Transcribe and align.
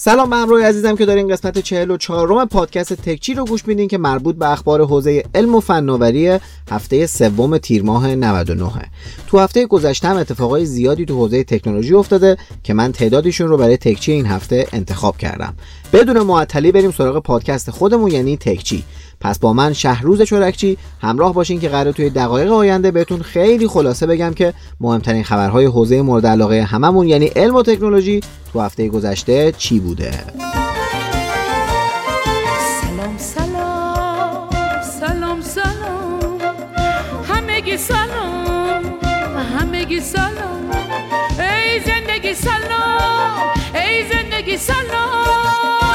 سلام 0.00 0.30
به 0.30 0.36
همراه 0.36 0.62
عزیزم 0.62 0.96
که 0.96 1.06
دارین 1.06 1.28
قسمت 1.28 1.58
44 1.58 2.32
م 2.32 2.44
پادکست 2.44 2.92
تکچی 2.92 3.34
رو 3.34 3.44
گوش 3.44 3.68
میدین 3.68 3.88
که 3.88 3.98
مربوط 3.98 4.36
به 4.36 4.50
اخبار 4.50 4.84
حوزه 4.84 5.24
علم 5.34 5.54
و 5.54 5.60
فناوری 5.60 6.38
هفته 6.70 7.06
سوم 7.06 7.58
تیر 7.58 7.82
ماه 7.82 8.14
99 8.14 8.70
تو 9.26 9.38
هفته 9.38 9.66
گذشته 9.66 10.08
هم 10.08 10.16
اتفاقای 10.16 10.66
زیادی 10.66 11.04
تو 11.04 11.14
حوزه 11.14 11.44
تکنولوژی 11.44 11.94
افتاده 11.94 12.36
که 12.62 12.74
من 12.74 12.92
تعدادیشون 12.92 13.48
رو 13.48 13.56
برای 13.56 13.76
تکچی 13.76 14.12
این 14.12 14.26
هفته 14.26 14.66
انتخاب 14.72 15.16
کردم. 15.16 15.54
بدون 15.92 16.18
معطلی 16.22 16.72
بریم 16.72 16.90
سراغ 16.90 17.22
پادکست 17.22 17.70
خودمون 17.70 18.10
یعنی 18.10 18.36
تکچی. 18.36 18.84
پس 19.20 19.38
با 19.38 19.52
من 19.52 19.72
شهروز 19.72 20.22
چورکچی 20.22 20.78
همراه 21.00 21.34
باشین 21.34 21.60
که 21.60 21.68
قرار 21.68 21.92
توی 21.92 22.10
دقایق 22.10 22.52
آینده 22.52 22.90
بهتون 22.90 23.22
خیلی 23.22 23.68
خلاصه 23.68 24.06
بگم 24.06 24.34
که 24.34 24.54
مهمترین 24.80 25.24
خبرهای 25.24 25.66
حوزه 25.66 26.02
مورد 26.02 26.26
علاقه 26.26 26.62
هممون 26.62 27.08
یعنی 27.08 27.26
علم 27.26 27.54
و 27.54 27.62
تکنولوژی 27.62 28.20
تو 28.52 28.60
هفته 28.60 28.88
گذشته 28.88 29.52
چی 29.58 29.80
بوده؟ 29.80 30.10
سلام 32.80 33.18
سلام 33.18 34.50
سلام 35.00 35.40
سلام. 35.40 36.38
همگی 37.28 37.76
سلام 37.76 38.84
همگی 39.58 40.00
سلام. 40.00 40.70
ای 41.38 41.80
زندگی 41.86 42.34
سلام 42.34 43.48
ای 43.74 44.04
زندگی 44.12 44.56
سلام. 44.56 45.87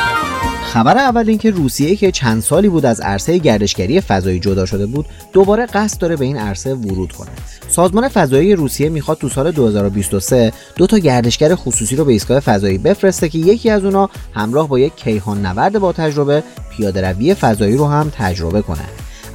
خبر 0.74 0.98
اول 0.98 1.30
اینکه 1.30 1.52
روسیه 1.52 1.96
که 1.96 2.12
چند 2.12 2.42
سالی 2.42 2.70
بود 2.70 2.86
از 2.86 3.02
عرصه 3.02 3.38
گردشگری 3.38 4.02
فضایی 4.02 4.40
جدا 4.40 4.66
شده 4.66 4.86
بود 4.86 5.06
دوباره 5.34 5.66
قصد 5.66 5.98
داره 5.98 6.16
به 6.16 6.26
این 6.26 6.38
عرصه 6.38 6.74
ورود 6.74 7.12
کنه 7.12 7.30
سازمان 7.70 8.08
فضایی 8.08 8.56
روسیه 8.56 8.90
می‌خواد 8.90 9.18
تو 9.18 9.30
سال 9.30 9.52
2023 9.52 10.54
دو 10.76 10.88
تا 10.88 10.98
گردشگر 10.98 11.56
خصوصی 11.56 11.96
رو 11.96 12.06
به 12.06 12.12
ایستگاه 12.12 12.40
فضایی 12.40 12.78
بفرسته 12.78 13.30
که 13.30 13.38
یکی 13.38 13.70
از 13.70 13.86
اونا 13.86 14.10
همراه 14.34 14.68
با 14.68 14.80
یک 14.80 14.96
کیهان 14.96 15.46
نورد 15.46 15.80
با 15.80 15.92
تجربه 15.92 16.44
پیاده 16.70 17.34
فضایی 17.34 17.78
رو 17.78 17.88
هم 17.88 18.12
تجربه 18.18 18.62
کنه. 18.62 18.86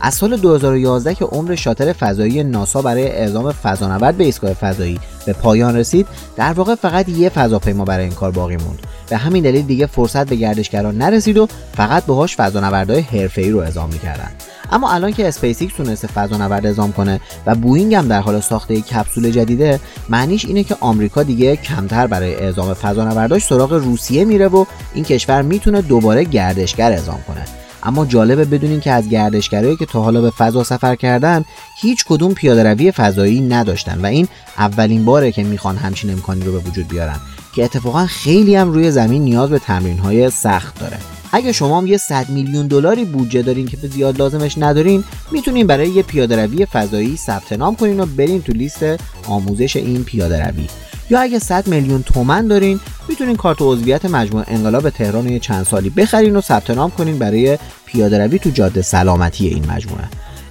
از 0.01 0.15
سال 0.15 0.37
2011 0.37 1.15
که 1.15 1.25
عمر 1.25 1.55
شاتر 1.55 1.93
فضایی 1.93 2.43
ناسا 2.45 2.83
برای 2.83 3.09
اعزام 3.09 3.53
فضانورد 3.53 4.17
به 4.17 4.25
ایستگاه 4.25 4.53
فضایی 4.53 5.01
به 5.29 5.35
پایان 5.35 5.77
رسید 5.77 6.07
در 6.37 6.53
واقع 6.53 6.75
فقط 6.75 7.09
یه 7.09 7.29
فضاپیما 7.29 7.85
برای 7.85 8.05
این 8.05 8.15
کار 8.15 8.31
باقی 8.31 8.57
موند. 8.57 8.79
به 9.11 9.17
همین 9.17 9.43
دلیل 9.45 9.67
دیگه 9.67 9.87
فرصت 9.87 10.29
به 10.29 10.37
گردشگران 10.37 10.99
نرسید 10.99 11.39
و 11.39 11.49
فقط 11.77 12.07
باهاش 12.07 12.37
فضانوردهای 12.37 13.01
حرفه‌ای 13.01 13.51
رو 13.51 13.59
اعزام 13.59 13.91
می‌کردن. 13.93 14.31
اما 14.73 14.93
الان 14.93 15.13
که 15.13 15.29
اسپیس 15.29 15.63
ایکس 15.63 15.75
تونسته 15.75 16.09
فضانورد 16.09 16.67
اعزام 16.67 16.93
کنه 16.93 17.21
و 17.47 17.55
بوینگ 17.55 17.95
هم 17.95 18.09
در 18.09 18.21
حال 18.21 18.41
ساخته 18.41 18.81
کپسول 18.81 19.31
جدیده 19.31 19.81
معنیش 20.09 20.45
اینه 20.45 20.65
که 20.65 20.77
آمریکا 20.81 21.23
دیگه 21.23 21.57
کمتر 21.57 22.07
برای 22.07 22.35
اعزام 22.35 22.75
فضانورداش 22.75 23.45
سراغ 23.45 23.73
روسیه 23.73 24.25
میره 24.25 24.49
و 24.49 24.65
این 24.95 25.05
کشور 25.05 25.43
می‌تونه 25.43 25.83
دوباره 25.83 26.25
گردشگر 26.25 26.93
اعزام 26.93 27.21
کنه. 27.29 27.45
اما 27.83 28.07
جالبه 28.07 28.45
بدونین 28.45 28.81
که 28.81 28.91
از 28.91 29.09
گردشگرایی 29.09 29.77
که 29.77 29.87
تا 29.87 30.03
حالا 30.03 30.21
به 30.21 30.31
فضا 30.31 30.65
سفر 30.65 30.97
کردن 30.97 31.45
هیچ 31.81 32.05
کدوم 32.09 32.35
پیاده 32.35 32.63
روی 32.63 32.93
فضایی 32.93 33.41
نداشتن 33.41 34.01
و 34.01 34.07
این 34.07 34.29
اولین 34.59 35.05
باره 35.05 35.33
که 35.33 35.43
می‌خوان 35.43 35.77
همچین 35.77 36.11
امکانی 36.11 36.45
رو 36.45 36.53
به 36.53 36.59
وجود 36.59 36.89
بیارن 36.89 37.17
که 37.55 37.65
اتفاقا 37.65 38.07
خیلی 38.07 38.57
هم 38.57 38.73
روی 38.73 38.91
زمین 38.91 39.23
نیاز 39.23 39.51
به 39.51 39.59
تمرین 39.59 39.99
های 39.99 40.31
سخت 40.31 40.81
داره. 40.81 40.99
اگه 41.33 41.53
شما 41.53 41.79
هم 41.79 41.87
یه 41.87 41.97
100 41.97 42.29
میلیون 42.29 42.67
دلاری 42.67 43.05
بودجه 43.05 43.43
دارین 43.43 43.67
که 43.67 43.77
به 43.77 43.89
زیاد 43.89 44.19
لازمش 44.19 44.59
ندارین 44.59 45.05
می‌تونین 45.33 45.67
برای 45.67 45.89
یه 45.89 46.03
پیاده 46.03 46.45
روی 46.45 46.67
فضایی 46.67 47.17
ثبت 47.17 47.53
نام 47.53 47.77
کنین 47.77 48.01
و 48.01 48.07
برین 48.07 48.43
تو 48.43 48.53
لیست 48.53 48.85
آموزش 49.27 49.77
این 49.77 50.05
پیاده 50.05 50.47
روی 50.47 50.67
یا 51.11 51.21
اگه 51.21 51.39
100 51.39 51.67
میلیون 51.67 52.03
تومن 52.03 52.47
دارین 52.47 52.81
می‌تونین 53.09 53.37
کارت 53.37 53.59
عضویت 53.61 54.05
مجموعه 54.05 54.45
انقلاب 54.49 54.91
تهران 54.91 55.29
یه 55.29 55.39
چند 55.39 55.67
سالی 55.67 55.91
بخرین 55.91 56.37
و 56.37 56.41
ثبت 56.41 56.71
نام 56.71 56.91
کنین 56.91 57.19
برای 57.19 57.59
پیاده 57.87 58.19
روی 58.25 58.39
تو 58.39 58.51
جاده 58.51 58.83
سلامتی 58.83 59.47
این 59.47 59.67
مجموعه. 59.71 60.05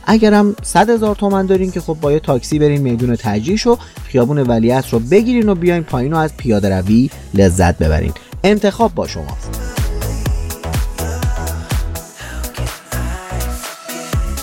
اگرم 0.06 0.56
100 0.64 0.90
هزار 0.90 1.16
تومن 1.16 1.46
دارین 1.46 1.72
که 1.72 1.82
خب 1.82 1.98
با 2.02 2.12
یه 2.12 2.20
تاکسی 2.20 2.60
برین 2.60 2.82
میدون 2.82 3.16
تجریش 3.16 3.68
و 3.68 3.78
خیابون 4.04 4.38
ولیعصر 4.38 4.90
رو 4.92 5.00
بگیرین 5.00 5.50
و 5.50 5.56
بیاین 5.56 5.84
پایین 5.84 6.14
و 6.14 6.18
از 6.18 6.38
پیاده 6.38 6.78
روی 6.78 7.10
لذت 7.34 7.78
ببرین. 7.78 8.14
انتخاب 8.44 8.96
با 8.96 9.08
شماست. 9.08 9.87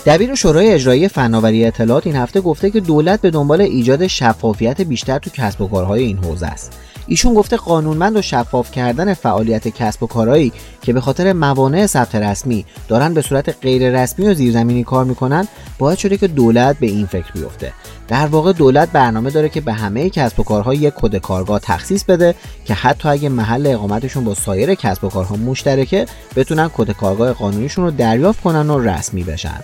دبیر 0.06 0.34
شورای 0.34 0.72
اجرایی 0.72 1.08
فناوری 1.08 1.64
اطلاعات 1.64 2.06
این 2.06 2.16
هفته 2.16 2.40
گفته 2.40 2.70
که 2.70 2.80
دولت 2.80 3.20
به 3.20 3.30
دنبال 3.30 3.60
ایجاد 3.60 4.06
شفافیت 4.06 4.80
بیشتر 4.80 5.18
تو 5.18 5.30
کسب 5.30 5.60
و 5.60 5.68
کارهای 5.68 6.02
این 6.02 6.18
حوزه 6.18 6.46
است. 6.46 6.72
ایشون 7.06 7.34
گفته 7.34 7.56
قانونمند 7.56 8.16
و 8.16 8.22
شفاف 8.22 8.70
کردن 8.70 9.14
فعالیت 9.14 9.68
کسب 9.68 10.02
و 10.02 10.06
کارهایی 10.06 10.52
که 10.82 10.92
به 10.92 11.00
خاطر 11.00 11.32
موانع 11.32 11.86
ثبت 11.86 12.14
رسمی 12.14 12.66
دارن 12.88 13.14
به 13.14 13.22
صورت 13.22 13.56
غیر 13.62 14.02
رسمی 14.02 14.26
و 14.26 14.34
زیرزمینی 14.34 14.84
کار 14.84 15.04
می‌کنن 15.04 15.48
باید 15.78 15.98
شده 15.98 16.16
که 16.16 16.28
دولت 16.28 16.78
به 16.78 16.86
این 16.86 17.06
فکر 17.06 17.32
بیفته 17.32 17.72
در 18.08 18.26
واقع 18.26 18.52
دولت 18.52 18.92
برنامه 18.92 19.30
داره 19.30 19.48
که 19.48 19.60
به 19.60 19.72
همه 19.72 20.10
کسب 20.10 20.40
و 20.40 20.42
کارها 20.42 20.74
یک 20.74 20.94
کد 20.96 21.16
کارگاه 21.16 21.60
تخصیص 21.60 22.04
بده 22.04 22.34
که 22.64 22.74
حتی 22.74 23.08
اگه 23.08 23.28
محل 23.28 23.66
اقامتشون 23.66 24.24
با 24.24 24.34
سایر 24.34 24.74
کسب 24.74 25.04
و 25.04 25.08
کارها 25.08 25.36
مشترکه 25.36 26.06
بتونن 26.36 26.70
کد 26.74 26.90
کارگاه 26.90 27.32
قانونیشون 27.32 27.84
رو 27.84 27.90
دریافت 27.90 28.42
کنن 28.42 28.70
و 28.70 28.78
رسمی 28.78 29.24
بشن 29.24 29.60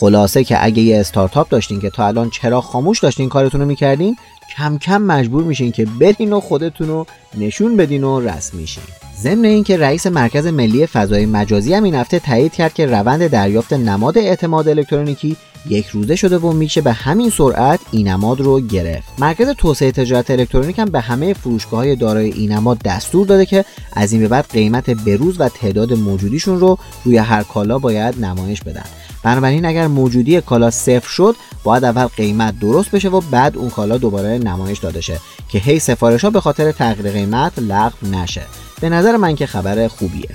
خلاصه 0.00 0.44
که 0.44 0.64
اگه 0.64 0.82
یه 0.82 1.00
استارتاپ 1.00 1.48
داشتین 1.48 1.80
که 1.80 1.90
تا 1.90 2.06
الان 2.06 2.30
چرا 2.30 2.60
خاموش 2.60 3.00
داشتین 3.00 3.28
کارتون 3.28 3.60
رو 3.60 3.66
می‌کردین 3.66 4.16
کم 4.56 4.78
کم 4.78 5.02
مجبور 5.02 5.44
میشین 5.44 5.72
که 5.72 5.84
برین 5.84 6.32
و 6.32 6.40
خودتون 6.40 6.88
رو 6.88 7.06
نشون 7.38 7.76
بدین 7.76 8.04
و 8.04 8.20
رسمی 8.20 8.66
شین 8.66 8.82
ضمن 9.22 9.44
اینکه 9.44 9.76
رئیس 9.76 10.06
مرکز 10.06 10.46
ملی 10.46 10.86
فضای 10.86 11.26
مجازی 11.26 11.74
هم 11.74 11.84
این 11.84 11.94
هفته 11.94 12.18
تایید 12.18 12.52
کرد 12.52 12.74
که 12.74 12.86
روند 12.86 13.26
دریافت 13.26 13.72
نماد 13.72 14.18
اعتماد 14.18 14.68
الکترونیکی 14.68 15.36
یک 15.68 15.86
روزه 15.86 16.16
شده 16.16 16.38
و 16.38 16.52
میشه 16.52 16.80
به 16.80 16.92
همین 16.92 17.30
سرعت 17.30 17.80
این 17.90 18.08
نماد 18.08 18.40
رو 18.40 18.60
گرفت. 18.60 19.08
مرکز 19.18 19.48
توسعه 19.48 19.92
تجارت 19.92 20.30
الکترونیک 20.30 20.78
هم 20.78 20.90
به 20.90 21.00
همه 21.00 21.34
فروشگاه 21.34 21.80
های 21.80 21.96
دارای 21.96 22.32
این 22.32 22.52
نماد 22.52 22.78
دستور 22.78 23.26
داده 23.26 23.46
که 23.46 23.64
از 23.92 24.12
این 24.12 24.20
به 24.22 24.28
بعد 24.28 24.46
قیمت 24.52 24.90
بروز 24.90 25.40
و 25.40 25.48
تعداد 25.48 25.92
موجودیشون 25.92 26.60
رو 26.60 26.78
روی 27.04 27.16
هر 27.16 27.42
کالا 27.42 27.78
باید 27.78 28.24
نمایش 28.24 28.62
بدن. 28.62 28.84
بنابراین 29.22 29.64
اگر 29.64 29.86
موجودی 29.86 30.40
کالا 30.40 30.70
صفر 30.70 31.08
شد 31.08 31.36
باید 31.64 31.84
اول 31.84 32.06
قیمت 32.06 32.58
درست 32.60 32.90
بشه 32.90 33.08
و 33.08 33.20
بعد 33.20 33.56
اون 33.56 33.70
کالا 33.70 33.98
دوباره 33.98 34.38
نمایش 34.38 34.78
داده 34.78 35.00
شه 35.00 35.20
که 35.48 35.58
هی 35.58 35.78
سفارش 35.78 36.24
ها 36.24 36.30
به 36.30 36.40
خاطر 36.40 36.72
تغییر 36.72 37.12
قیمت 37.12 37.52
لغو 37.58 38.08
نشه. 38.08 38.42
به 38.80 38.88
نظر 38.88 39.16
من 39.16 39.34
که 39.34 39.46
خبر 39.46 39.88
خوبیه. 39.88 40.28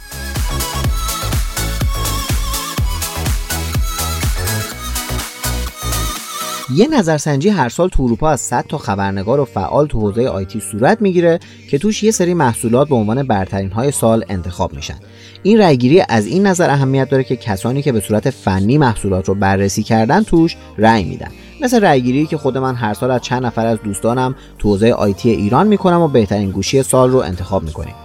یه 6.75 6.87
نظرسنجی 6.87 7.49
هر 7.49 7.69
سال 7.69 7.89
تو 7.89 8.03
اروپا 8.03 8.29
از 8.29 8.41
100 8.41 8.65
تا 8.69 8.77
خبرنگار 8.77 9.39
و 9.39 9.45
فعال 9.45 9.87
تو 9.87 9.99
حوزه 9.99 10.27
آیتی 10.27 10.59
صورت 10.59 11.01
می‌گیره 11.01 11.39
که 11.69 11.77
توش 11.77 12.03
یه 12.03 12.11
سری 12.11 12.33
محصولات 12.33 12.89
به 12.89 12.95
عنوان 12.95 13.23
برترین 13.23 13.71
های 13.71 13.91
سال 13.91 14.25
انتخاب 14.29 14.73
میشن. 14.73 14.95
این 15.43 15.59
رأیگیری 15.59 16.03
از 16.09 16.25
این 16.25 16.47
نظر 16.47 16.69
اهمیت 16.69 17.09
داره 17.09 17.23
که 17.23 17.35
کسانی 17.35 17.81
که 17.81 17.91
به 17.91 17.99
صورت 17.99 18.29
فنی 18.29 18.77
محصولات 18.77 19.27
رو 19.27 19.35
بررسی 19.35 19.83
کردن 19.83 20.23
توش 20.23 20.55
رأی 20.77 21.03
میدن. 21.03 21.31
مثل 21.61 21.81
رأیگیری 21.81 22.25
که 22.25 22.37
خود 22.37 22.57
من 22.57 22.75
هر 22.75 22.93
سال 22.93 23.11
از 23.11 23.21
چند 23.21 23.45
نفر 23.45 23.65
از 23.65 23.77
دوستانم 23.83 24.35
تو 24.59 24.69
حوزه 24.69 24.91
آیتی 24.91 25.29
ایران 25.29 25.67
می‌کنم 25.67 26.01
و 26.01 26.07
بهترین 26.07 26.51
گوشی 26.51 26.83
سال 26.83 27.11
رو 27.11 27.17
انتخاب 27.17 27.63
می‌کنیم. 27.63 27.95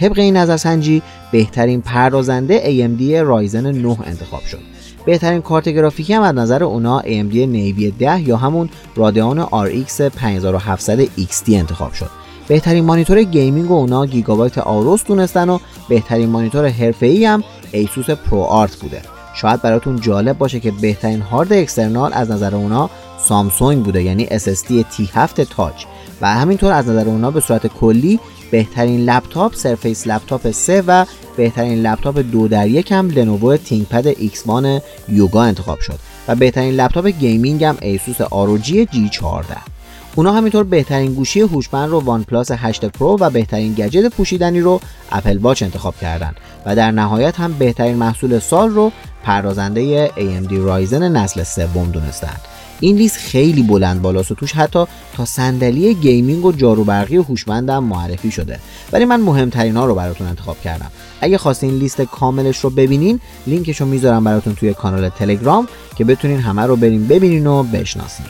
طبق 0.00 0.18
این 0.18 0.36
نظرسنجی 0.36 1.02
بهترین 1.32 1.80
پردازنده 1.80 2.60
AMD 2.60 3.02
رایزن 3.02 3.66
9 3.66 3.96
انتخاب 4.06 4.42
شد. 4.42 4.77
بهترین 5.08 5.42
کارت 5.42 5.68
گرافیکی 5.68 6.14
هم 6.14 6.22
از 6.22 6.34
نظر 6.34 6.64
اونا 6.64 7.00
AMD 7.00 7.34
نیوی 7.34 7.90
10 7.90 8.20
یا 8.20 8.36
همون 8.36 8.68
Radeon 8.96 9.46
RX 9.46 10.00
5700 10.00 11.04
XT 11.04 11.48
انتخاب 11.48 11.92
شد. 11.92 12.10
بهترین 12.48 12.84
مانیتور 12.84 13.22
gaming 13.22 13.70
و 13.70 13.74
اونا 13.74 14.06
Gigabyte 14.06 14.58
Aorus 14.58 15.04
دونستن 15.04 15.48
و 15.48 15.58
بهترین 15.88 16.28
مانیتور 16.28 16.68
حرفه‌ای 16.68 17.24
هم 17.24 17.44
Asus 17.72 18.10
ProArt 18.10 18.76
بوده. 18.76 19.02
شاید 19.34 19.62
براتون 19.62 20.00
جالب 20.00 20.38
باشه 20.38 20.60
که 20.60 20.70
بهترین 20.70 21.20
هارد 21.20 21.52
اکسترنال 21.52 22.10
از 22.14 22.30
نظر 22.30 22.54
اونا 22.54 22.90
سامسونگ 23.18 23.84
بوده 23.84 24.02
یعنی 24.02 24.26
SSD 24.26 24.84
T7 24.96 25.40
Touch. 25.56 25.84
و 26.20 26.34
همینطور 26.34 26.72
از 26.72 26.88
نظر 26.88 27.08
اونا 27.08 27.30
به 27.30 27.40
صورت 27.40 27.66
کلی 27.66 28.20
بهترین 28.50 29.04
لپتاپ 29.04 29.54
Surface 29.54 30.06
Laptop 30.06 30.50
3 30.50 30.82
و 30.86 31.06
بهترین 31.36 31.82
لپتاپ 31.82 32.18
دو 32.18 32.48
در 32.48 32.68
یک 32.68 32.92
هم 32.92 33.10
Lenovo 33.10 33.56
ThinkPad 33.56 34.06
X 34.06 34.44
Yoga 35.08 35.42
انتخاب 35.42 35.80
شد 35.80 35.98
و 36.28 36.34
بهترین 36.34 36.74
لپتاپ 36.74 37.06
gaming 37.06 37.64
هم 37.64 37.76
Asus 37.82 38.22
ROG 38.22 38.68
G14 38.68 39.78
اونا 40.16 40.32
همینطور 40.32 40.64
بهترین 40.64 41.14
گوشی 41.14 41.40
هوشمند 41.40 41.90
رو 41.90 42.00
OnePlus 42.00 42.50
8 42.50 42.84
Pro 42.84 43.16
و 43.20 43.30
بهترین 43.30 43.74
گجت 43.74 44.08
پوشیدنی 44.08 44.60
رو 44.60 44.80
Apple 45.12 45.38
Watch 45.38 45.62
انتخاب 45.62 45.94
کردن 46.00 46.34
و 46.66 46.76
در 46.76 46.90
نهایت 46.90 47.40
هم 47.40 47.52
بهترین 47.52 47.96
محصول 47.96 48.38
سال 48.38 48.70
رو 48.70 48.92
پردازنده 49.24 50.08
AMD 50.08 50.52
Ryzen 50.52 51.16
نسل 51.16 51.42
سوم 51.42 51.90
دونستند 51.90 52.40
این 52.80 52.96
لیست 52.96 53.16
خیلی 53.16 53.62
بلند 53.62 54.02
بالاست 54.02 54.32
و 54.32 54.34
توش 54.34 54.52
حتی 54.52 54.84
تا 55.16 55.24
صندلی 55.24 55.94
gaming 55.94 56.44
و 56.44 56.52
جارو 56.52 56.84
برقی 56.84 57.16
و 57.16 57.22
هوشمندم 57.22 57.84
معرفی 57.84 58.30
شده. 58.30 58.60
ولی 58.92 59.04
من 59.04 59.20
مهمترین 59.20 59.76
ها 59.76 59.86
رو 59.86 59.94
براتون 59.94 60.26
انتخاب 60.26 60.60
کردم. 60.60 60.90
اگه 61.20 61.38
خواستین 61.38 61.70
لیست 61.70 62.00
کاملش 62.00 62.58
رو 62.58 62.70
ببینین 62.70 63.20
لینکش 63.46 63.80
رو 63.80 63.86
می‌ذارم 63.86 64.24
براتون 64.24 64.54
توی 64.54 64.74
کانال 64.74 65.08
تلگرام 65.08 65.68
که 65.96 66.04
بتونین 66.04 66.40
همه 66.40 66.62
رو 66.62 66.76
بریم 66.76 67.06
ببینین 67.06 67.46
و 67.46 67.62
بشناسین. 67.62 68.26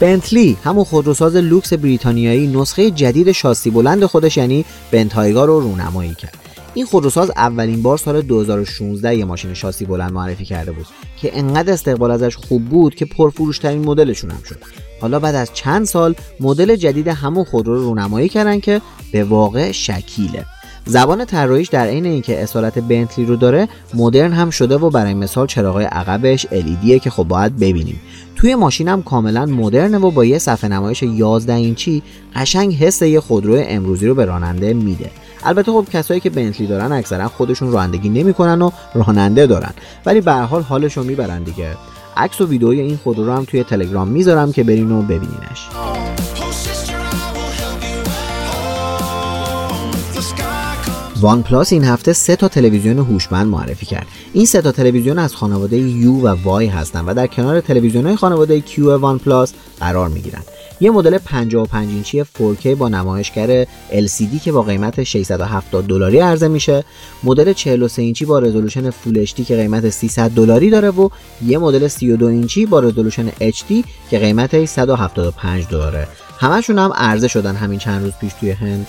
بنتلی 0.00 0.56
همون 0.64 0.84
خودروساز 0.84 1.36
لوکس 1.36 1.72
بریتانیایی 1.72 2.46
نسخه 2.46 2.90
جدید 2.90 3.32
شاسی 3.32 3.70
بلند 3.70 4.04
خودش 4.04 4.36
یعنی 4.36 4.64
بنتایگا 4.90 5.44
رو 5.44 5.60
رونمایی 5.60 6.14
کرد. 6.14 6.43
این 6.74 6.86
خودروساز 6.86 7.30
اولین 7.30 7.82
بار 7.82 7.98
سال 7.98 8.22
2016 8.22 9.16
یه 9.16 9.24
ماشین 9.24 9.54
شاسی 9.54 9.84
بلند 9.84 10.12
معرفی 10.12 10.44
کرده 10.44 10.72
بود 10.72 10.86
که 11.16 11.38
انقدر 11.38 11.72
استقبال 11.72 12.10
ازش 12.10 12.36
خوب 12.36 12.64
بود 12.64 12.94
که 12.94 13.04
پرفروشترین 13.04 13.84
مدلشون 13.84 14.30
هم 14.30 14.42
شد. 14.42 14.58
حالا 15.00 15.18
بعد 15.18 15.34
از 15.34 15.52
چند 15.52 15.84
سال 15.84 16.14
مدل 16.40 16.76
جدید 16.76 17.08
همون 17.08 17.44
خودرو 17.44 17.74
رو 17.74 17.82
رونمایی 17.82 18.28
کردن 18.28 18.60
که 18.60 18.80
به 19.12 19.24
واقع 19.24 19.72
شکیله. 19.72 20.44
زبان 20.86 21.24
طراحیش 21.24 21.68
در 21.68 21.86
عین 21.86 22.06
اینکه 22.06 22.42
اصالت 22.42 22.78
بنتلی 22.78 23.24
رو 23.24 23.36
داره 23.36 23.68
مدرن 23.94 24.32
هم 24.32 24.50
شده 24.50 24.76
و 24.76 24.90
برای 24.90 25.14
مثال 25.14 25.46
چراغای 25.46 25.84
عقبش 25.84 26.46
LEDه 26.46 27.00
که 27.00 27.10
خب 27.10 27.22
باید 27.22 27.56
ببینیم. 27.56 28.00
توی 28.36 28.54
ماشینم 28.54 29.02
کاملا 29.02 29.46
مدرنه 29.46 29.98
و 29.98 30.10
با 30.10 30.24
یه 30.24 30.38
صفحه 30.38 30.70
نمایش 30.70 31.02
11 31.02 31.52
اینچی 31.52 32.02
قشنگ 32.36 32.74
حس 32.74 33.02
یه 33.02 33.20
خودرو 33.20 33.56
امروزی 33.58 34.06
رو 34.06 34.14
به 34.14 34.24
راننده 34.24 34.72
میده. 34.72 35.10
البته 35.44 35.72
خب 35.72 35.86
کسایی 35.92 36.20
که 36.20 36.30
بنتلی 36.30 36.66
دارن 36.66 36.92
اکثرا 36.92 37.28
خودشون 37.28 37.72
رانندگی 37.72 38.08
نمی‌کنن 38.08 38.62
و 38.62 38.70
راننده 38.94 39.46
دارن. 39.46 39.70
ولی 40.06 40.20
به 40.20 40.32
هر 40.32 40.42
حال 40.42 40.62
حالش 40.62 40.96
رو 40.96 41.04
می‌برن 41.04 41.42
دیگه. 41.42 41.68
عکس 42.16 42.40
و 42.40 42.46
ویدئوی 42.46 42.80
این 42.80 42.96
خودرو 42.96 43.32
هم 43.32 43.44
توی 43.44 43.64
تلگرام 43.64 44.08
می‌ذارم 44.08 44.52
که 44.52 44.64
برین 44.64 44.92
و 44.92 45.02
ببینینش. 45.02 45.68
OnePlus 51.20 51.72
این 51.72 51.84
هفته 51.84 52.12
سه 52.12 52.36
تا 52.36 52.48
تلویزیون 52.48 52.98
هوشمند 52.98 53.46
معرفی 53.46 53.86
کرد. 53.86 54.06
این 54.32 54.46
سه 54.46 54.62
تا 54.62 54.72
تلویزیون 54.72 55.18
از 55.18 55.34
خانواده 55.34 55.76
U 55.76 56.12
و 56.12 56.26
Y 56.26 56.66
هستند 56.66 57.04
و 57.06 57.14
در 57.14 57.26
کنار 57.26 57.60
تلویزیون 57.60 58.06
های 58.06 58.16
خانواده 58.16 58.60
Q 58.60 58.96
OnePlus 58.96 59.52
قرار 59.80 60.08
می 60.08 60.20
گیرند. 60.20 60.44
یه 60.80 60.90
مدل 60.90 61.18
55 61.18 61.88
اینچی 61.88 62.24
4K 62.24 62.66
با 62.66 62.88
نمایشگر 62.88 63.64
LCD 63.90 64.42
که 64.44 64.52
با 64.52 64.62
قیمت 64.62 65.04
670 65.04 65.86
دلاری 65.86 66.18
عرضه 66.18 66.48
میشه، 66.48 66.84
مدل 67.24 67.52
43 67.52 68.02
اینچی 68.02 68.24
با 68.24 68.38
رزولوشن 68.38 68.90
Full 68.90 69.26
HD 69.26 69.46
که 69.46 69.56
قیمت 69.56 69.90
300 69.90 70.30
دلاری 70.30 70.70
داره 70.70 70.90
و 70.90 71.08
یه 71.46 71.58
مدل 71.58 71.88
32 71.88 72.26
اینچی 72.26 72.66
با 72.66 72.80
رزولوشن 72.80 73.28
HD 73.30 73.86
که 74.10 74.18
قیمت 74.18 74.64
175 74.64 75.66
دلاره. 75.66 76.08
همشون 76.38 76.78
هم 76.78 76.92
عرضه 76.94 77.28
شدن 77.28 77.56
همین 77.56 77.78
چند 77.78 78.02
روز 78.02 78.12
پیش 78.20 78.32
توی 78.40 78.50
هند. 78.50 78.86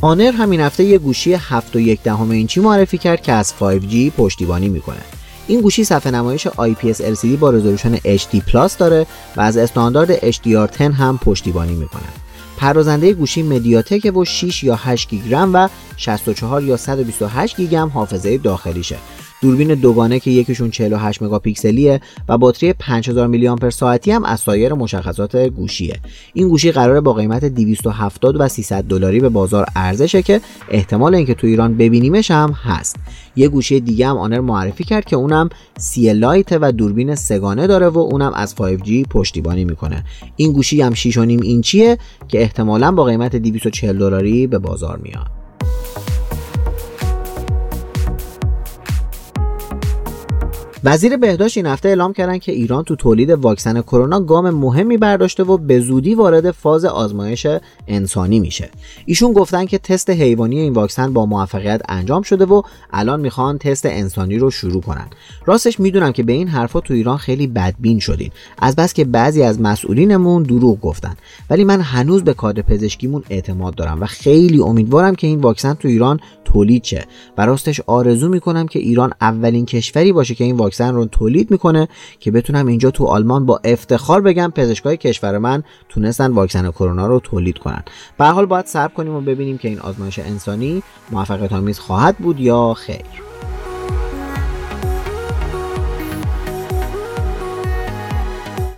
Honor 0.00 0.32
همین 0.32 0.60
هفته 0.60 0.84
یه 0.84 0.98
گوشی 0.98 1.34
7 1.34 1.76
و 1.76 1.80
یک 1.80 2.02
دهم 2.02 2.30
اینچی 2.30 2.60
معرفی 2.60 2.98
کرد 2.98 3.22
که 3.22 3.32
از 3.32 3.54
5G 3.60 4.10
پشتیبانی 4.16 4.68
می‌کنه. 4.68 5.00
این 5.46 5.60
گوشی 5.60 5.84
صفحه 5.84 6.12
نمایش 6.12 6.48
IPS 6.48 6.98
LCD 6.98 7.26
با 7.26 7.50
رزولوشن 7.50 7.96
HD 7.96 8.40
Plus 8.52 8.76
داره 8.76 9.06
و 9.36 9.40
از 9.40 9.56
استاندارد 9.56 10.30
HDR10 10.30 10.80
هم 10.80 11.18
پشتیبانی 11.18 11.74
می‌کنه. 11.74 12.02
پردازنده 12.56 13.12
گوشی 13.12 13.42
MediaTek 13.42 14.16
و 14.16 14.24
6 14.24 14.64
یا 14.64 14.76
8 14.76 15.08
گیگ 15.08 15.34
رم 15.34 15.54
و 15.54 15.68
64 15.96 16.62
یا 16.62 16.76
128 16.76 17.56
گیگ 17.56 17.74
هم 17.74 17.88
حافظه 17.88 18.38
داخلیشه 18.38 18.96
دوربین 19.42 19.74
دوگانه 19.74 20.20
که 20.20 20.30
یکیشون 20.30 20.70
48 20.70 21.22
مگاپیکسلیه 21.22 22.00
و 22.28 22.38
باتری 22.38 22.72
5000 22.72 23.26
میلی 23.26 23.48
آمپر 23.48 23.70
ساعتی 23.70 24.10
هم 24.10 24.24
از 24.24 24.40
سایر 24.40 24.74
مشخصات 24.74 25.36
گوشیه. 25.36 26.00
این 26.34 26.48
گوشی 26.48 26.72
قراره 26.72 27.00
با 27.00 27.12
قیمت 27.12 27.44
270 27.44 28.40
و 28.40 28.48
300 28.48 28.84
دلاری 28.84 29.20
به 29.20 29.28
بازار 29.28 29.66
عرضه 29.76 30.02
شه 30.02 30.22
که 30.22 30.40
احتمال 30.68 31.14
اینکه 31.14 31.34
تو 31.34 31.46
ایران 31.46 31.76
ببینیمش 31.76 32.30
هم 32.30 32.52
هست. 32.52 32.96
یه 33.36 33.48
گوشی 33.48 33.80
دیگه 33.80 34.08
هم 34.08 34.16
Honor 34.16 34.40
معرفی 34.40 34.84
کرد 34.84 35.04
که 35.04 35.16
اونم 35.16 35.48
سی 35.78 36.12
لایت 36.12 36.48
و 36.52 36.72
دوربین 36.72 37.14
سگانه 37.14 37.66
داره 37.66 37.88
و 37.88 37.98
اونم 37.98 38.32
از 38.34 38.54
5G 38.54 39.08
پشتیبانی 39.10 39.64
می‌کنه. 39.64 40.04
این 40.36 40.52
گوشی 40.52 40.82
هم 40.82 40.94
6.5 40.94 41.16
اینچیه 41.16 41.98
که 42.28 42.40
احتمالا 42.40 42.92
با 42.92 43.04
قیمت 43.04 43.36
240 43.36 43.98
دلاری 43.98 44.46
به 44.46 44.58
بازار 44.58 44.98
میاد. 44.98 45.35
وزیر 50.86 51.16
بهداشت 51.16 51.56
این 51.56 51.66
هفته 51.66 51.88
اعلام 51.88 52.12
کردن 52.12 52.38
که 52.38 52.52
ایران 52.52 52.84
تو 52.84 52.96
تولید 52.96 53.30
واکسن 53.30 53.82
کرونا 53.82 54.20
گام 54.20 54.50
مهمی 54.50 54.96
برداشته 54.96 55.42
و 55.42 55.58
به 55.58 55.80
زودی 55.80 56.14
وارد 56.14 56.50
فاز 56.50 56.84
آزمایش 56.84 57.46
انسانی 57.88 58.40
میشه. 58.40 58.70
ایشون 59.06 59.32
گفتن 59.32 59.66
که 59.66 59.78
تست 59.78 60.10
حیوانی 60.10 60.58
این 60.58 60.72
واکسن 60.72 61.12
با 61.12 61.26
موفقیت 61.26 61.82
انجام 61.88 62.22
شده 62.22 62.44
و 62.44 62.62
الان 62.92 63.20
می‌خوان 63.20 63.58
تست 63.58 63.86
انسانی 63.86 64.38
رو 64.38 64.50
شروع 64.50 64.82
کنن. 64.82 65.06
راستش 65.46 65.80
می‌دونم 65.80 66.12
که 66.12 66.22
به 66.22 66.32
این 66.32 66.48
حرفا 66.48 66.80
تو 66.80 66.94
ایران 66.94 67.16
خیلی 67.16 67.46
بدبین 67.46 67.98
شدین. 67.98 68.30
از 68.58 68.76
بس 68.76 68.92
که 68.92 69.04
بعضی 69.04 69.42
از 69.42 69.60
مسئولینمون 69.60 70.42
دروغ 70.42 70.80
گفتن. 70.80 71.16
ولی 71.50 71.64
من 71.64 71.80
هنوز 71.80 72.24
به 72.24 72.34
کادر 72.34 72.62
پزشکیمون 72.62 73.22
اعتماد 73.30 73.74
دارم 73.74 74.00
و 74.00 74.06
خیلی 74.06 74.60
امیدوارم 74.60 75.14
که 75.14 75.26
این 75.26 75.40
واکسن 75.40 75.74
تو 75.74 75.88
ایران 75.88 76.20
تولید 76.44 76.84
شه. 76.84 77.06
و 77.38 77.46
راستش 77.46 77.80
آرزو 77.86 78.28
می‌کنم 78.28 78.66
که 78.66 78.78
ایران 78.78 79.12
اولین 79.20 79.66
کشوری 79.66 80.12
باشه 80.12 80.34
که 80.34 80.44
این 80.44 80.56
واکسن 80.56 80.75
رو 80.80 81.04
تولید 81.04 81.50
می‌کنه 81.50 81.88
که 82.20 82.30
بتونم 82.30 82.66
اینجا 82.66 82.90
تو 82.90 83.04
آلمان 83.04 83.46
با 83.46 83.60
افتخار 83.64 84.20
بگم 84.20 84.52
پزشکای 84.54 84.96
کشور 84.96 85.38
من 85.38 85.62
تونستن 85.88 86.32
واکسن 86.32 86.70
کرونا 86.70 87.06
رو 87.06 87.20
تولید 87.20 87.58
کنن. 87.58 87.82
به 88.18 88.24
حال 88.24 88.46
باید 88.46 88.66
صبر 88.66 88.94
کنیم 88.94 89.14
و 89.14 89.20
ببینیم 89.20 89.58
که 89.58 89.68
این 89.68 89.78
آزمایش 89.78 90.18
انسانی 90.18 90.82
موفقیت 91.10 91.52
آمیز 91.52 91.78
خواهد 91.78 92.16
بود 92.16 92.40
یا 92.40 92.74
خیر. 92.74 93.06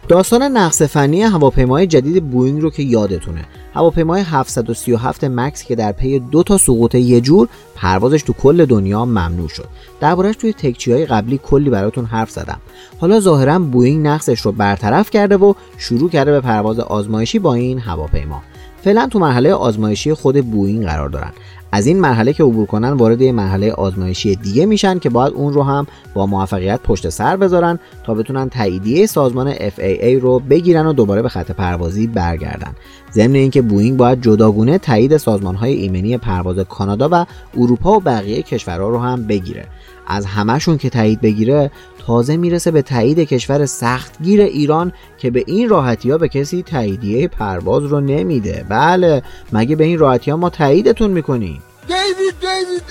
داستان 0.08 0.42
نقص 0.42 0.82
فنی 0.82 1.22
هواپیمای 1.22 1.86
جدید 1.86 2.30
بوینگ 2.30 2.62
رو 2.62 2.70
که 2.70 2.82
یادتونه. 2.82 3.44
هواپیمای 3.78 4.22
737 4.22 5.24
Max 5.24 5.64
که 5.64 5.74
در 5.74 5.92
پی 5.92 6.18
دو 6.18 6.42
تا 6.42 6.58
سقوط 6.58 6.94
مجوز 6.94 7.48
پروازش 7.74 8.22
تو 8.22 8.32
کل 8.32 8.64
دنیا 8.64 9.04
ممنوع 9.04 9.48
شد. 9.48 9.68
دربارهش 10.00 10.36
توی 10.36 10.52
تکچی 10.52 10.92
های 10.92 11.06
قبلی 11.06 11.40
کلی 11.42 11.70
براتون 11.70 12.04
حرف 12.04 12.30
زدم. 12.30 12.60
حالا 13.00 13.20
ظاهرا 13.20 13.58
بوینگ 13.58 14.06
نقصش 14.06 14.40
رو 14.40 14.52
برطرف 14.52 15.10
کرده 15.10 15.36
و 15.36 15.54
شروع 15.76 16.10
کرده 16.10 16.32
به 16.32 16.40
پرواز 16.40 16.78
آزمایشی 16.78 17.38
با 17.38 17.54
این 17.54 17.78
هواپیما. 17.78 18.42
فعلا 18.82 19.06
تو 19.06 19.18
مرحله 19.18 19.52
آزمایشی 19.52 20.14
خود 20.14 20.50
بوینگ 20.50 20.84
قرار 20.84 21.08
دارن. 21.08 21.32
از 21.72 21.86
این 21.86 22.00
مرحله 22.00 22.32
که 22.32 22.44
عبور 22.44 22.66
کنن 22.66 22.92
وارد 22.92 23.20
یه 23.20 23.32
مرحله 23.32 23.72
آزمایشی 23.72 24.36
دیگه 24.36 24.66
میشن 24.66 24.98
که 24.98 25.10
باید 25.10 25.34
اون 25.34 25.52
رو 25.52 25.62
هم 25.62 25.86
با 26.14 26.26
موفقیت 26.26 26.80
پشت 26.80 27.08
سر 27.08 27.36
بذارن 27.36 27.78
تا 28.04 28.14
بتونن 28.14 28.48
تاییدیه 28.48 29.06
سازمان 29.06 29.54
FAA 29.54 30.04
رو 30.20 30.38
بگیرن 30.38 30.86
و 30.86 30.92
دوباره 30.92 31.22
به 31.22 31.28
خط 31.28 31.50
پروازی 31.50 32.06
برگردن. 32.06 32.72
ضمن 33.12 33.34
اینکه 33.34 33.62
بوینگ 33.62 33.96
باید 33.96 34.22
جداگونه 34.22 34.78
تایید 34.78 35.16
سازمانهای 35.16 35.72
ایمنی 35.72 36.18
پرواز 36.18 36.58
کانادا 36.58 37.08
و 37.12 37.26
اروپا 37.56 37.92
و 37.92 38.00
بقیه 38.00 38.42
کشورها 38.42 38.88
رو 38.88 38.98
هم 38.98 39.26
بگیره. 39.26 39.66
از 40.08 40.26
همهشون 40.26 40.78
که 40.78 40.90
تایید 40.90 41.20
بگیره 41.20 41.70
تازه 42.06 42.36
می‌رسه 42.36 42.70
به 42.70 42.82
تایید 42.82 43.18
کشور 43.18 43.66
سختگیر 43.66 44.40
ایران 44.40 44.92
که 45.18 45.30
به 45.30 45.44
این 45.46 45.68
راحتی 45.68 46.10
ها 46.10 46.18
به 46.18 46.28
کسی 46.28 46.62
تاییدیه 46.62 47.28
پرواز 47.28 47.82
رو 47.82 48.00
نمیده 48.00 48.66
بله 48.68 49.22
مگه 49.52 49.76
به 49.76 49.84
این 49.84 49.98
راحتی 49.98 50.30
ها 50.30 50.36
ما 50.36 50.50
تاییدتون 50.50 51.10
می‌کنیم 51.10 51.62
دیوید 51.86 52.34
دیوید 52.40 52.82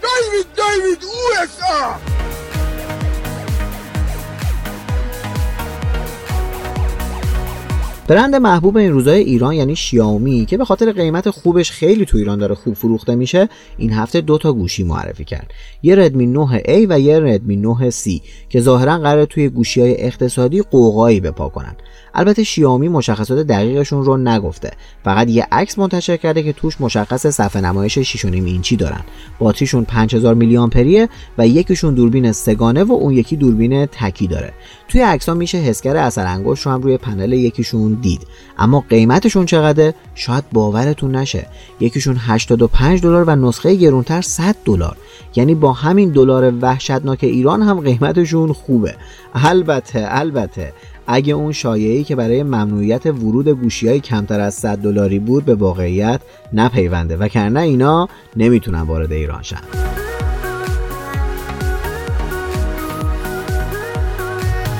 دیوید 0.00 0.46
دیوید 0.56 2.13
برند 8.08 8.34
محبوب 8.34 8.76
این 8.76 8.92
روزای 8.92 9.20
ایران 9.20 9.54
یعنی 9.54 9.76
شیائومی 9.76 10.46
که 10.46 10.56
به 10.56 10.64
خاطر 10.64 10.92
قیمت 10.92 11.30
خوبش 11.30 11.70
خیلی 11.70 12.04
تو 12.04 12.18
ایران 12.18 12.38
داره 12.38 12.54
خوب 12.54 12.74
فروخته 12.74 13.14
میشه 13.14 13.48
این 13.78 13.92
هفته 13.92 14.20
دو 14.20 14.38
تا 14.38 14.52
گوشی 14.52 14.84
معرفی 14.84 15.24
کرد. 15.24 15.50
یه 15.82 15.96
ردمی 15.96 16.26
9 16.26 16.62
A 16.62 16.86
و 16.88 17.00
یه 17.00 17.20
ردمی 17.20 17.56
9 17.56 17.90
C 17.90 18.20
که 18.48 18.60
ظاهرا 18.60 18.98
قرار 18.98 19.24
توی 19.24 19.48
گوشی 19.48 19.80
های 19.80 20.02
اقتصادی 20.02 20.62
قوقایی 20.62 21.20
بپا 21.20 21.48
کنن. 21.48 21.76
البته 22.14 22.44
شیائومی 22.44 22.88
مشخصات 22.88 23.46
دقیقشون 23.46 24.04
رو 24.04 24.16
نگفته. 24.16 24.70
فقط 25.04 25.28
یه 25.28 25.46
عکس 25.52 25.78
منتشر 25.78 26.16
کرده 26.16 26.42
که 26.42 26.52
توش 26.52 26.80
مشخص 26.80 27.26
صفحه 27.26 27.62
نمایش 27.62 28.16
6.5 28.16 28.24
اینچی 28.24 28.76
دارن. 28.76 29.00
باتریشون 29.38 29.84
5000 29.84 30.34
میلی 30.34 30.56
آمپریه 30.56 31.08
و 31.38 31.48
یکیشون 31.48 31.94
دوربین 31.94 32.32
سگانه 32.32 32.84
و 32.84 32.92
اون 32.92 33.12
یکی 33.14 33.36
دوربین 33.36 33.86
تکی 33.86 34.26
داره. 34.26 34.52
توی 34.88 35.00
عکس 35.00 35.28
میشه 35.28 35.58
حسگر 35.58 35.96
اثر 35.96 36.26
انگشت 36.26 36.66
رو 36.66 36.72
هم 36.72 36.82
روی 36.82 36.96
پنل 36.96 37.32
یکیشون 37.32 37.94
دید. 37.94 38.26
اما 38.58 38.84
قیمتشون 38.90 39.46
چقدره؟ 39.46 39.94
شاید 40.14 40.44
باورتون 40.52 41.16
نشه. 41.16 41.46
یکیشون 41.80 42.16
85 42.18 43.02
دلار 43.02 43.24
و 43.24 43.36
نسخه 43.36 43.74
گرونتر 43.74 44.20
100 44.20 44.56
دلار. 44.64 44.96
یعنی 45.36 45.54
با 45.54 45.72
همین 45.72 46.10
دلار 46.10 46.54
وحشتناک 46.60 47.18
ایران 47.24 47.62
هم 47.62 47.80
قیمتشون 47.80 48.52
خوبه. 48.52 48.94
البته 49.34 50.06
البته. 50.08 50.72
اگه 51.06 51.34
اون 51.34 51.52
شایعی 51.52 52.04
که 52.04 52.16
برای 52.16 52.42
ممنوعیت 52.42 53.06
ورود 53.06 53.48
گوشی 53.48 53.88
های 53.88 54.00
کمتر 54.00 54.40
از 54.40 54.54
100 54.54 54.78
دلاری 54.78 55.18
بود 55.18 55.44
به 55.44 55.54
واقعیت 55.54 56.20
نپیونده 56.52 57.16
و 57.16 57.28
کرنه 57.28 57.60
اینا 57.60 58.08
نمی‌تونن 58.36 58.80
وارد 58.80 59.12
ایران 59.12 59.42
شن. 59.42 59.60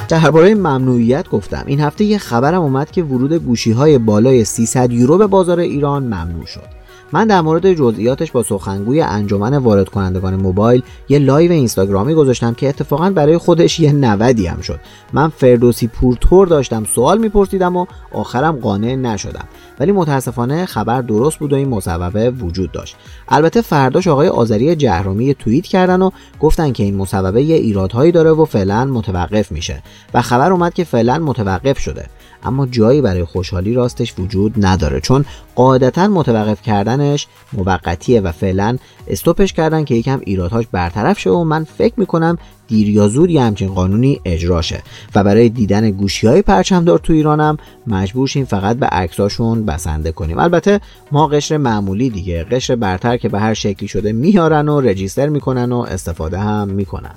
درباره 0.09 0.54
ممنوعیت 0.54 1.28
گفتم. 1.28 1.64
این 1.66 1.81
هفته 1.81 2.04
یه 2.04 2.19
خبرم 2.19 2.62
اومد 2.62 2.90
که 2.90 3.02
ورود 3.02 3.33
گوشی 3.33 3.73
های 3.73 3.99
بالای 3.99 4.45
300 4.45 4.93
یورو 4.93 5.19
به 5.19 5.26
بازار 5.26 5.61
ایران 5.61 6.02
ممنوع 6.02 6.47
شد. 6.47 6.84
من 7.14 7.26
در 7.26 7.40
مورد 7.40 7.73
جزئیاتش 7.73 8.33
با 8.33 8.42
سخنگوی 8.42 9.00
انجمن 9.00 9.56
وارد 9.56 9.88
کنندگان 9.88 10.37
موبایل 10.37 10.83
یه 11.09 11.18
لایو 11.18 11.52
اینستاگرامی 11.52 12.14
گذاشتم 12.14 12.54
که 12.54 12.68
اتفاقا 12.68 13.11
برای 13.11 13.38
خودش 13.38 13.80
یه 13.80 13.92
نودی 13.92 14.47
هم 14.47 14.61
شد. 14.61 14.80
من 15.12 15.28
فردوسی‌پورطور 15.28 16.47
داشتم 16.47 16.85
سوال 16.85 17.18
میپرسیدم 17.18 17.76
و 17.76 17.87
آخرم 18.12 18.56
قانع 18.56 18.94
نشدم. 18.94 19.44
ولی 19.80 19.92
متاسفانه 19.92 20.66
خبر 20.66 21.02
درست 21.02 21.38
بود 21.38 21.52
و 21.52 21.56
این 21.56 21.68
مصوبه 21.68 22.30
وجود 22.30 22.73
داشت. 22.73 22.97
البته 23.28 23.61
فرداش 23.61 24.09
آقای 24.09 24.28
آذری 24.28 24.76
جهرومی 24.76 25.35
توییت 25.35 25.64
کردن 25.64 26.02
و 26.02 26.11
گفتن 26.40 26.73
که 26.73 26.83
این 26.83 26.97
مصوبه 26.97 27.42
یه 27.42 27.56
ایرادهایی 27.56 28.12
داره 28.12 28.30
و 28.30 28.44
فعلا 28.44 28.85
متوقف 28.85 29.52
میشه. 29.52 29.83
و 30.14 30.23
خبر 30.23 30.52
اومد 30.52 30.75
که 30.75 30.85
فعلا 30.85 31.18
متوقف 31.18 31.78
شده. 31.78 32.06
اما 32.45 32.67
جایی 32.67 33.01
برای 33.01 33.25
خوشحالی 33.25 33.75
راستش 33.75 34.15
وجود 34.19 34.67
نداره 34.67 35.01
چون 35.01 35.25
قاعدتا 35.55 36.09
متوقف 36.09 36.63
کردنش 36.63 37.27
موقتیه 37.53 38.21
و 38.21 38.33
فعلا 38.33 38.79
استوپش 39.09 39.53
کردن 39.53 39.85
که 39.85 39.95
یکم 39.95 40.21
ایرادهاش 40.25 40.67
برطرف 40.73 41.19
شه 41.19 41.31
و 41.31 41.45
من 41.45 41.65
فکر 41.65 41.95
می‌کنم 41.97 42.39
دیر 42.69 42.89
یا 42.89 43.09
زود 43.09 43.31
یه 43.31 43.43
همچین 43.43 43.69
قانونی 43.69 44.21
اجرا 44.25 44.63
شه. 44.63 44.83
و 45.15 45.25
برای 45.25 45.49
دیدن 45.49 45.91
گوشی 45.91 46.27
های 46.27 46.43
پرچمدار 46.43 46.99
تو 46.99 47.13
ایرانم 47.13 47.57
مجبور 47.87 48.29
شیم 48.29 48.45
فقط 48.45 48.77
به 48.77 48.87
عکساشون 48.87 49.67
بسنده 49.67 50.13
کنیم. 50.13 50.39
البته 50.39 50.81
ما 51.13 51.27
قشر 51.27 51.57
معمولی 51.57 52.11
دیگه 52.11 52.45
قشر 52.45 52.77
برتر 52.77 53.17
که 53.17 53.29
به 53.29 53.41
هر 53.41 53.55
شکلی 53.55 53.89
شده 53.89 54.13
میارن 54.13 54.69
و 54.69 54.81
رجیستر 54.81 55.29
می‌کنن 55.29 55.73
و 55.73 55.79
استفاده 55.79 56.39
هم 56.39 56.69
می‌کنن. 56.69 57.15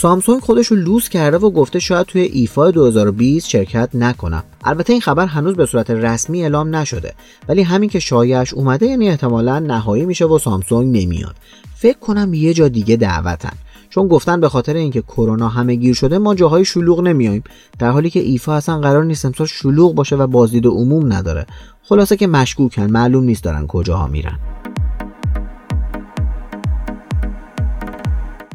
سامسونگ 0.00 0.40
خودش 0.40 0.66
رو 0.66 0.76
لوس 0.76 1.08
کرده 1.08 1.38
و 1.38 1.50
گفته 1.50 1.78
شاید 1.78 2.06
توی 2.06 2.20
ایفا 2.20 2.70
2020 2.70 3.48
شرکت 3.48 3.90
نکنم. 3.94 4.42
البته 4.64 4.92
این 4.92 5.02
خبر 5.02 5.26
هنوز 5.26 5.54
به 5.56 5.66
صورت 5.66 5.90
رسمی 5.90 6.42
اعلام 6.42 6.76
نشده 6.76 7.14
ولی 7.48 7.62
همین 7.62 7.90
که 7.90 7.98
شایعش 7.98 8.54
اومده 8.54 8.86
یعنی 8.86 9.08
احتمالا 9.08 9.58
نهایی 9.58 10.06
میشه 10.06 10.24
و 10.24 10.38
سامسونگ 10.38 11.02
نمیاد. 11.02 11.34
فکر 11.74 11.98
کنم 11.98 12.34
یه 12.34 12.54
جا 12.54 12.68
دیگه 12.68 12.96
دعوتن. 12.96 13.52
چون 13.90 14.08
گفتن 14.08 14.40
به 14.40 14.48
خاطر 14.48 14.74
اینکه 14.74 15.02
کرونا 15.02 15.48
همه 15.48 15.74
گیر 15.74 15.94
شده 15.94 16.18
ما 16.18 16.34
جاهای 16.34 16.64
شلوغ 16.64 17.00
نمیایم 17.00 17.44
در 17.78 17.90
حالی 17.90 18.10
که 18.10 18.20
ایفا 18.20 18.54
اصلا 18.54 18.78
قرار 18.78 19.04
نیست 19.04 19.24
امسال 19.24 19.46
شلوغ 19.46 19.94
باشه 19.94 20.16
و 20.16 20.26
بازدید 20.26 20.66
عموم 20.66 21.12
نداره. 21.12 21.46
خلاصه 21.82 22.16
که 22.16 22.26
مشکوکن 22.26 22.90
معلوم 22.90 23.24
نیست 23.24 23.44
دارن 23.44 23.66
کجاها 23.66 24.06
میرن. 24.06 24.38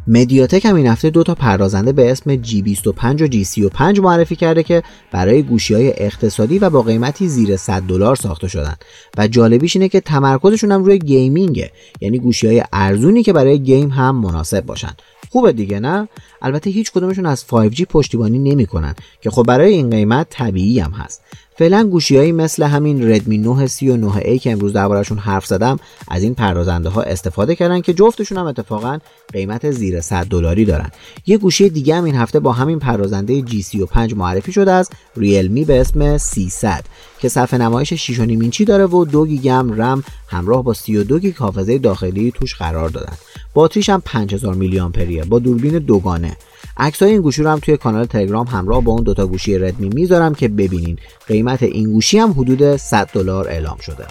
مدیاتک 0.07 0.65
هم 0.65 0.75
این 0.75 0.87
هفته 0.87 1.09
دو 1.09 1.23
تا 1.23 1.35
پردازنده 1.35 1.91
به 1.91 2.11
اسم 2.11 2.35
G25 2.35 3.21
و 3.21 3.27
G35 3.27 3.99
معرفی 3.99 4.35
کرده 4.35 4.63
که 4.63 4.83
برای 5.11 5.43
گوشی 5.43 5.73
های 5.73 5.93
اقتصادی 5.97 6.59
و 6.59 6.69
با 6.69 6.81
قیمتی 6.81 7.27
زیر 7.27 7.57
100 7.57 7.81
دلار 7.81 8.15
ساخته 8.15 8.47
شدن. 8.47 8.75
و 9.17 9.27
جالبیش 9.27 9.75
اینه 9.75 9.89
که 9.89 9.99
تمرکزشون 9.99 10.71
هم 10.71 10.83
روی 10.83 10.99
گیمینگه. 10.99 11.71
یعنی 12.01 12.19
گوشی 12.19 12.47
های 12.47 12.63
ارزونی 12.73 13.23
که 13.23 13.33
برای 13.33 13.59
گیم 13.59 13.89
هم 13.89 14.15
مناسب 14.15 14.65
باشن. 14.65 14.91
خوبه 15.29 15.53
دیگه 15.53 15.79
نه؟ 15.79 16.07
البته 16.41 16.69
هیچ 16.69 16.91
کدومشون 16.91 17.25
از 17.25 17.45
5G 17.49 17.81
پشتیبانی 17.81 18.39
نمی‌کنن 18.39 18.95
که 19.21 19.29
خب 19.29 19.43
برای 19.43 19.73
این 19.73 19.89
قیمت 19.89 20.27
طبیعی 20.29 20.79
هم 20.79 20.91
هست. 20.91 21.21
فعلا 21.57 21.83
گوشیهایی 21.83 22.31
مثل 22.31 22.63
همین 22.63 23.11
ردمی 23.11 23.37
9 23.37 23.67
سی 23.67 23.89
و 23.89 23.97
9 23.97 24.17
ای 24.17 24.39
که 24.39 24.51
امروز 24.51 24.73
دربارهشون 24.73 25.17
حرف 25.17 25.45
زدم 25.45 25.79
از 26.07 26.23
این 26.23 26.35
پردازنده 26.35 26.89
ها 26.89 27.01
استفاده 27.01 27.55
کردن 27.55 27.81
که 27.81 27.93
جفتشون 27.93 28.37
هم 28.37 28.45
اتفاقا 28.45 28.99
قیمت 29.33 29.71
زیر 29.71 30.01
100 30.01 30.25
دلاری 30.25 30.65
دارن. 30.65 30.91
یه 31.25 31.37
گوشی 31.37 31.69
دیگه 31.69 31.95
هم 31.95 32.03
این 32.03 32.15
هفته 32.15 32.39
با 32.39 32.51
همین 32.51 32.79
پردازنده 32.79 33.41
G35 33.41 34.13
معرفی 34.13 34.51
شده 34.51 34.71
از 34.71 34.89
ریلمی 35.17 35.65
به 35.65 35.81
اسم 35.81 36.17
300 36.17 36.85
که 37.19 37.29
صفحه 37.29 37.59
نمایش 37.59 38.11
6.5 38.11 38.19
اینچی 38.19 38.65
داره 38.65 38.85
و 38.85 39.05
2 39.05 39.25
گیگم 39.25 39.81
رم 39.81 40.03
همراه 40.27 40.63
با 40.63 40.73
32 40.73 41.19
گیگ 41.19 41.35
حافظه 41.35 41.77
داخلی 41.77 42.31
توش 42.31 42.55
قرار 42.55 42.89
دادن. 42.89 43.13
باتریش 43.53 43.89
هم 43.89 44.01
5000 44.05 44.55
میلی 44.55 44.79
آمپریه 44.79 45.23
با 45.23 45.39
دوربین 45.39 45.79
دوگانه. 45.79 46.37
عکسای 46.77 47.11
این 47.11 47.21
گوشی 47.21 47.43
رو 47.43 47.49
هم 47.49 47.59
توی 47.59 47.77
کانال 47.77 48.05
تلگرام 48.05 48.47
همراه 48.47 48.83
با 48.83 48.91
اون 48.91 49.03
دوتا 49.03 49.27
گوشی 49.27 49.57
ردمی 49.57 49.89
می‌ذارم 49.89 50.35
که 50.35 50.47
ببینین. 50.47 50.99
قیمت 51.27 51.63
این 51.63 51.91
گوشی 51.91 52.17
هم 52.17 52.31
حدود 52.31 52.77
100 52.77 53.09
دلار 53.13 53.47
اعلام 53.47 53.77
شده. 53.77 54.05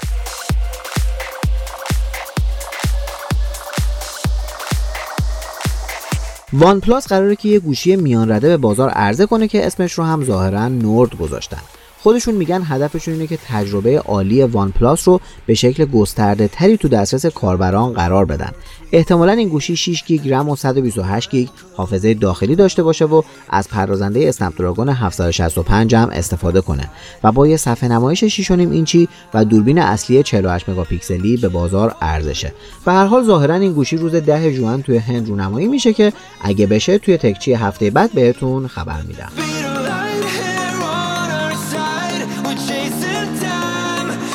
OnePlus 6.52 7.06
قراره 7.06 7.36
که 7.36 7.48
یه 7.48 7.58
گوشی 7.60 7.96
میان 7.96 8.30
رده 8.30 8.48
به 8.48 8.56
بازار 8.56 8.90
عرضه 8.90 9.26
کنه 9.26 9.48
که 9.48 9.66
اسمش 9.66 9.92
رو 9.92 10.04
هم 10.04 10.24
ظاهرا 10.24 10.68
Nord 10.68 11.18
گذاشتن. 11.18 11.60
خودشون 11.98 12.34
میگن 12.34 12.62
هدفشون 12.64 13.14
اینه 13.14 13.26
که 13.26 13.38
تجربه 13.48 13.98
عالی 13.98 14.42
OnePlus 14.42 15.08
رو 15.08 15.20
به 15.46 15.54
شکل 15.54 15.84
گسترده 15.84 16.48
تری 16.48 16.76
تو 16.76 16.88
دسترس 16.88 17.26
کاربران 17.26 17.92
قرار 17.92 18.24
بدن. 18.24 18.52
احتمالا 18.94 19.32
این 19.32 19.48
گوشی 19.48 19.76
6 19.76 20.04
گیگ 20.04 20.32
رم 20.32 20.48
و 20.48 20.56
128 20.56 21.30
گیگ 21.30 21.48
حافظه 21.76 22.14
داخلی 22.14 22.56
داشته 22.56 22.82
باشه 22.82 23.04
و 23.04 23.22
از 23.50 23.68
پردازنده 23.68 24.28
اسنپ 24.28 24.58
دراگون 24.58 24.88
765 24.88 25.94
هم 25.94 26.08
استفاده 26.08 26.60
کنه. 26.60 26.90
و 27.24 27.32
با 27.32 27.46
یه 27.46 27.56
صفحه 27.56 27.88
نمایش 27.88 28.42
6.5 28.42 28.50
اینچی 28.50 29.08
و 29.34 29.44
دوربین 29.44 29.78
اصلی 29.78 30.22
48 30.22 30.68
مگاپیکسلی 30.68 31.36
به 31.36 31.48
بازار 31.48 31.94
ارزشه. 32.00 32.52
به 32.84 32.92
هر 32.92 33.06
حال 33.06 33.24
ظاهرا 33.24 33.54
این 33.54 33.72
گوشی 33.72 33.96
روز 33.96 34.12
10 34.12 34.52
ژوئن 34.52 34.82
توی 34.82 34.96
هند 34.96 35.28
رونمایی 35.28 35.66
میشه 35.66 35.92
که 35.92 36.12
اگه 36.40 36.66
بشه 36.66 36.98
توی 36.98 37.16
تکچی 37.16 37.52
هفته 37.52 37.90
بعد 37.90 38.12
بهتون 38.12 38.66
خبر 38.68 39.02
میدم. 39.02 39.32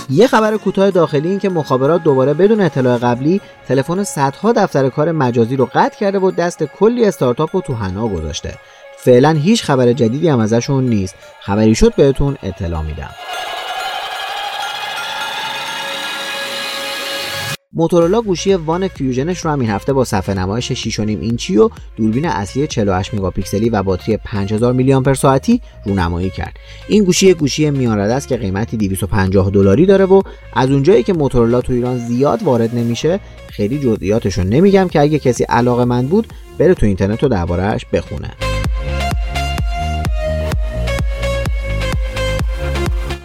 یه 0.10 0.28
خبر 0.28 0.58
کوتاه 0.58 0.92
داخلی 0.92 1.30
این 1.30 1.40
که 1.40 1.50
مخابرات 1.50 2.04
دوباره 2.04 2.34
بدون 2.34 2.62
اطلاع 2.62 2.98
قبلی 2.98 3.42
تلفن 3.68 4.04
صدها 4.04 4.52
دفتر 4.52 4.90
کار 4.90 5.12
مجازی 5.12 5.56
رو 5.56 5.70
قطع 5.74 6.00
کرده 6.00 6.20
و 6.20 6.32
دست 6.32 6.64
کلی 6.64 7.06
استارتاپ 7.06 7.56
رو 7.56 7.62
تو 7.62 7.74
حنا 7.74 8.08
گذاشته. 8.08 8.54
فعلا 8.98 9.32
هیچ 9.32 9.64
خبر 9.64 9.94
جدیدی 9.94 10.30
هم 10.30 10.40
ازشون 10.40 10.84
نیست. 10.84 11.16
خبری 11.42 11.76
شد 11.76 11.96
بهتون 11.96 12.38
اطلاع 12.44 12.82
میدم. 12.82 13.10
موتورولا 17.80 18.22
گوشی 18.22 18.54
وان 18.54 18.88
فیوژنش 18.88 19.40
رو 19.40 19.52
هم 19.52 19.62
هفته 19.62 19.94
با 19.94 20.04
صفحه 20.04 20.36
نمایش 20.36 20.90
6.5 20.90 21.00
اینچی 21.00 21.58
و 21.58 21.70
دوربین 21.96 22.26
اصلی 22.26 22.68
48 22.68 23.14
مگاپیکسلی 23.14 23.70
و 23.70 23.84
باتری 23.84 24.18
5000 24.18 24.74
میلی 24.74 24.94
آمپر 24.94 25.14
ساعتی 25.14 25.62
رونمایی 25.86 26.30
کرد. 26.30 26.56
این 26.88 27.04
گوشی 27.04 27.34
گوشی 27.34 27.70
میان 27.70 28.00
رده 28.00 28.14
است 28.14 28.28
که 28.28 28.38
قیمتی 28.38 28.78
250 28.78 29.50
دلاری 29.50 29.86
داره 29.86 30.06
و 30.06 30.22
از 30.54 30.72
اونجایی 30.72 31.04
که 31.04 31.14
موتورولا 31.14 31.62
تو 31.62 31.74
ایران 31.74 31.98
زیاد 31.98 32.44
وارد 32.44 32.76
نمیشه 32.76 33.20
خیلی 33.48 33.80
جزئیاتش 33.80 34.38
رو 34.38 34.44
نمیگم 34.44 34.88
که 34.88 35.02
اگه 35.02 35.20
کسی 35.20 35.44
علاقه 35.44 36.02
بود 36.02 36.28
بره 36.58 36.74
تو 36.74 36.86
اینترنت 36.86 37.24
رو 37.24 37.30
دربارهش 37.30 37.86
بخونه. 37.94 38.49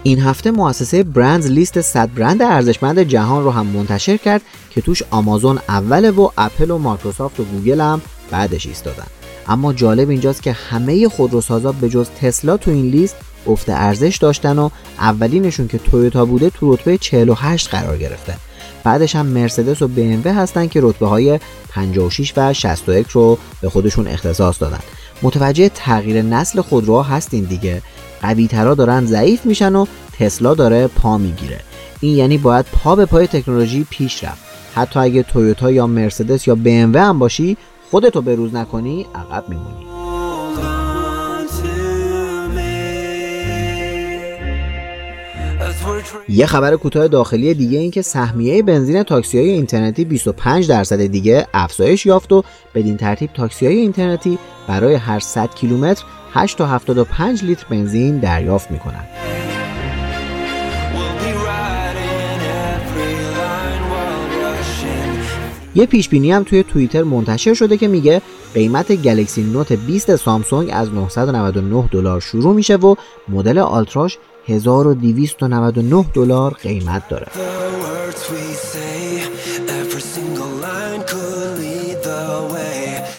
این 0.07 0.21
هفته 0.21 0.51
مؤسسه 0.51 1.03
BrandZ 1.03 1.47
لیست 1.47 1.81
100 1.81 2.15
برند 2.15 2.43
ارزشمند 2.43 2.99
جهان 2.99 3.45
رو 3.45 3.51
هم 3.51 3.67
منتشر 3.67 4.17
کرد 4.17 4.43
که 4.71 4.81
توش 4.81 5.03
آمازون 5.11 5.59
اوله 5.69 6.11
و 6.11 6.31
اپل 6.39 6.71
و 6.71 6.79
مایکروسافت 6.79 7.41
و 7.41 7.45
گوگل 7.45 7.81
هم 7.81 8.03
بعدش 8.31 8.67
ایستادن. 8.67 9.07
اما 9.47 9.73
جالب 9.73 10.11
اینجاست 10.11 10.43
که 10.43 10.53
همه 10.53 11.09
خودروسازا 11.09 11.73
به 11.73 11.89
جز 11.89 12.09
تسلا 12.11 12.57
تو 12.57 12.71
این 12.71 12.87
لیست 12.87 13.17
افت 13.47 13.71
ارزش 13.71 14.17
داشتن 14.17 14.59
و 14.59 14.71
اولینشون 14.99 15.69
که 15.69 15.79
تویوتا 15.79 16.25
بوده 16.25 16.51
تو 16.51 16.73
رتبه 16.73 16.99
48 16.99 17.69
قرار 17.69 17.99
گرفته. 17.99 18.37
بعدش 18.85 19.17
هم 19.17 19.27
مرسدس 19.27 19.83
و 19.83 19.89
BMW 19.97 20.27
هستن 20.27 20.67
که 20.67 20.81
رتبه 20.83 21.07
های 21.07 21.41
56 21.69 22.33
و 22.37 22.53
61 22.53 23.07
رو 23.07 23.39
به 23.61 23.71
خودشون 23.71 24.07
اختصاص 24.07 24.63
دادن. 24.63 24.81
متوجه 25.23 25.69
تغییر 25.69 26.23
نسل 26.23 26.61
خودروها 26.61 27.03
هستین 27.03 27.45
دیگه. 27.45 27.83
قویترا 28.25 28.75
دارن 28.75 29.07
ضعیف 29.07 29.47
میشن 29.47 29.75
و 29.75 29.87
تسلا 30.19 30.55
داره 30.55 30.87
پا 30.87 31.19
می‌گیره. 31.19 31.61
این 32.01 32.17
یعنی 32.17 32.39
باید 32.39 32.67
پا 32.73 32.97
به 32.97 33.07
پای 33.07 33.27
تکنولوژی 33.27 33.87
پیش 33.91 34.25
رفت. 34.25 34.45
حتی 34.75 35.01
اگه 35.01 35.23
تویوتا 35.23 35.71
یا 35.71 35.87
مرسدس 35.87 36.49
یا 36.49 36.59
BMW 36.65 36.97
هم 36.97 37.19
باشی 37.19 37.57
خودتو 37.91 38.23
بروز 38.23 38.55
نکنی 38.55 39.07
عقب 39.15 39.49
میمونی. 39.49 39.85
یه 46.29 46.47
خبر 46.47 46.77
کوتاه 46.77 47.09
داخلی 47.09 47.55
دیگه 47.55 47.79
این 47.79 47.91
که 47.91 48.03
سهمیه 48.03 48.63
بنزین 48.63 49.03
تاکسی 49.03 49.39
های 49.39 49.49
اینترنتی 49.49 50.05
25 50.05 50.69
درصد 50.69 51.07
دیگه 51.07 51.47
افزایش 51.55 52.07
یافت 52.07 52.33
و 52.33 52.43
بدین 52.75 52.97
ترتیب 52.97 53.31
تاکسی 53.33 53.67
های 53.67 53.77
اینترنتی 53.77 54.39
برای 54.69 54.95
هر 54.95 55.19
100 55.19 55.55
کیلومتر 55.55 56.05
8 56.37 56.59
تا 56.59 56.67
75 56.67 57.45
لیتر 57.45 57.67
بنزین 57.71 58.19
دریافت 58.19 58.71
می‌کنن. 58.71 59.05
یه 65.75 65.87
پیش 65.87 66.09
بینی 66.09 66.33
هم 66.33 66.43
توی 66.43 66.63
توییتر 66.63 67.03
منتشر 67.03 67.55
شده 67.55 67.77
که 67.77 67.89
میگه 67.89 68.23
قیمت 68.55 68.93
گلکسی 68.93 69.43
نوت 69.43 69.73
20 69.73 70.17
سامسونگ 70.17 70.71
از 70.73 70.93
999 70.93 71.89
دلار 71.93 72.21
شروع 72.21 72.55
میشه 72.55 72.77
و 72.77 72.95
مدل 73.29 73.59
آلتراش 73.59 74.19
1299 74.49 76.05
دلار 76.15 76.53
قیمت 76.53 77.09
داره. 77.09 77.27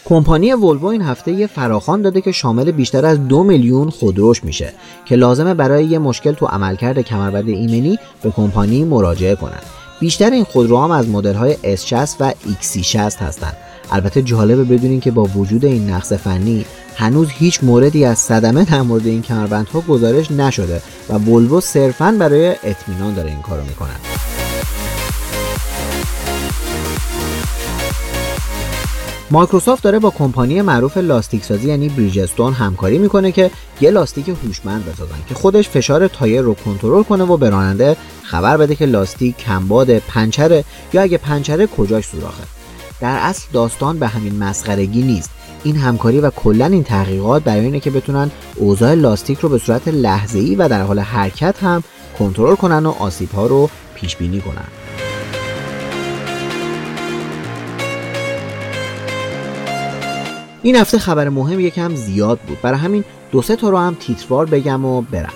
کمپانی 0.06 0.54
ولوو 0.54 0.86
این 0.86 1.02
هفته 1.02 1.32
یه 1.32 1.48
فراخوان 1.48 2.02
داده 2.02 2.22
که 2.22 2.32
شامل 2.32 2.72
بیشتر 2.72 3.06
از 3.06 3.28
دو 3.28 3.44
میلیون 3.44 3.90
خودروش 3.90 4.44
میشه 4.44 4.74
که 5.06 5.16
لازمه 5.16 5.54
برای 5.54 5.86
یه 5.86 6.00
مشکل 6.00 6.32
تو 6.32 6.46
عملکرد 6.46 7.02
کمربند 7.02 7.50
ایمنی 7.50 8.00
به 8.22 8.32
کمپانی 8.32 8.84
مراجعه 8.84 9.36
کنند. 9.36 9.64
بیشتر 10.00 10.30
این 10.30 10.44
خودروها 10.44 10.84
هم 10.84 10.92
از 10.92 11.10
مدل 11.10 11.34
های 11.34 11.78
S60 11.78 12.10
و 12.20 12.32
XC60 12.32 12.96
هستند. 12.96 13.58
البته 13.92 14.22
جالبه 14.22 14.64
بدونین 14.64 15.00
که 15.00 15.12
با 15.12 15.24
وجود 15.24 15.66
این 15.66 15.90
نقص 15.90 16.14
فنی 16.14 16.66
هنوز 16.96 17.28
هیچ 17.30 17.64
موردی 17.64 18.06
از 18.06 18.20
صدمه 18.20 18.66
در 18.66 18.82
مورد 18.82 19.06
این 19.06 19.22
کمربندها 19.22 19.82
گزارش 19.82 20.32
نشده 20.32 20.82
و 21.10 21.14
ولوو 21.14 21.62
صرفا 21.62 22.16
برای 22.20 22.56
اطمینان 22.64 23.14
داره 23.14 23.30
این 23.30 23.42
کارو 23.42 23.64
می‌کنن. 23.64 24.15
مایکروسافت 29.32 29.84
داره 29.84 30.00
با 30.00 30.10
کمپانی 30.10 30.62
معروف 30.62 30.98
لاستیک 30.98 31.44
سازی 31.44 31.68
یعنی 31.68 31.90
بریجستون 31.90 32.54
همکاری 32.54 32.98
می‌کنه 32.98 33.32
که 33.32 33.52
یه 33.82 33.92
لاستیک 33.92 34.30
هوشمند 34.30 34.86
بسازن 34.86 35.16
که 35.30 35.36
خودش 35.36 35.70
فشار 35.70 36.08
تایر 36.08 36.42
رو 36.42 36.54
کنترل 36.54 37.04
کنه 37.04 37.24
و 37.24 37.38
به 37.38 37.50
راننده 37.50 37.98
خبر 38.24 38.58
بده 38.58 38.76
که 38.76 38.86
لاستیک 38.86 39.38
کمباد 39.38 39.98
پنچره 39.98 40.64
یا 40.94 41.02
اگه 41.02 41.18
پنچره 41.18 41.68
کجاش 41.68 42.06
سوراخه. 42.06 42.44
در 43.02 43.18
اصل 43.22 43.48
داستان 43.54 44.00
به 44.00 44.08
همین 44.08 44.38
مسخرگی 44.38 45.02
نیست. 45.02 45.30
این 45.64 45.76
همکاری 45.76 46.20
و 46.20 46.30
کلا 46.30 46.66
این 46.66 46.84
تحقیقات 46.84 47.44
برای 47.44 47.66
اینه 47.66 47.80
که 47.80 47.92
بتونن 47.92 48.32
اوضاع 48.56 48.94
لاستیک 48.94 49.40
رو 49.40 49.50
به 49.50 49.58
صورت 49.58 49.88
لحظه‌ای 49.88 50.56
و 50.56 50.68
در 50.68 50.82
حال 50.82 51.00
حرکت 51.00 51.64
هم 51.64 51.84
کنترل 52.20 52.56
کنن 52.56 52.86
و 52.86 52.90
آسیب 52.90 53.32
ها 53.32 53.48
رو 53.48 53.70
پیش 53.96 54.16
بینی 54.16 54.42
کنن. 54.42 54.85
این 60.66 60.76
هفته 60.76 60.98
خبر 60.98 61.30
مهم 61.30 61.60
یکم 61.60 61.96
زیاد 61.96 62.40
بود. 62.40 62.62
برای 62.62 62.80
همین 62.80 63.04
دو 63.32 63.42
سه 63.42 63.56
تا 63.56 63.70
رو 63.70 63.78
هم 63.78 63.98
تیتروار 64.00 64.46
بگم 64.46 64.86
و 64.86 65.02
برم. 65.02 65.34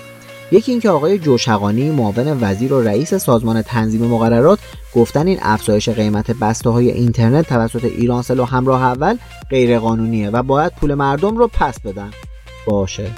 یکی 0.51 0.71
اینکه 0.71 0.89
آقای 0.89 1.19
جوشقانی 1.19 1.91
معاون 1.91 2.37
وزیر 2.41 2.73
و 2.73 2.81
رئیس 2.81 3.13
سازمان 3.13 3.61
تنظیم 3.61 4.07
مقررات 4.07 4.59
گفتن 4.95 5.27
این 5.27 5.39
افزایش 5.41 5.89
قیمت 5.89 6.31
بسته 6.31 6.69
های 6.69 6.91
اینترنت 6.91 7.47
توسط 7.47 7.83
ایرانسل 7.83 8.39
و 8.39 8.45
همراه 8.45 8.83
اول 8.83 9.17
غیرقانونیه 9.49 10.29
و 10.29 10.43
باید 10.43 10.71
پول 10.81 10.93
مردم 10.93 11.37
رو 11.37 11.47
پس 11.47 11.79
بدن. 11.79 12.11
باشه. 12.67 13.11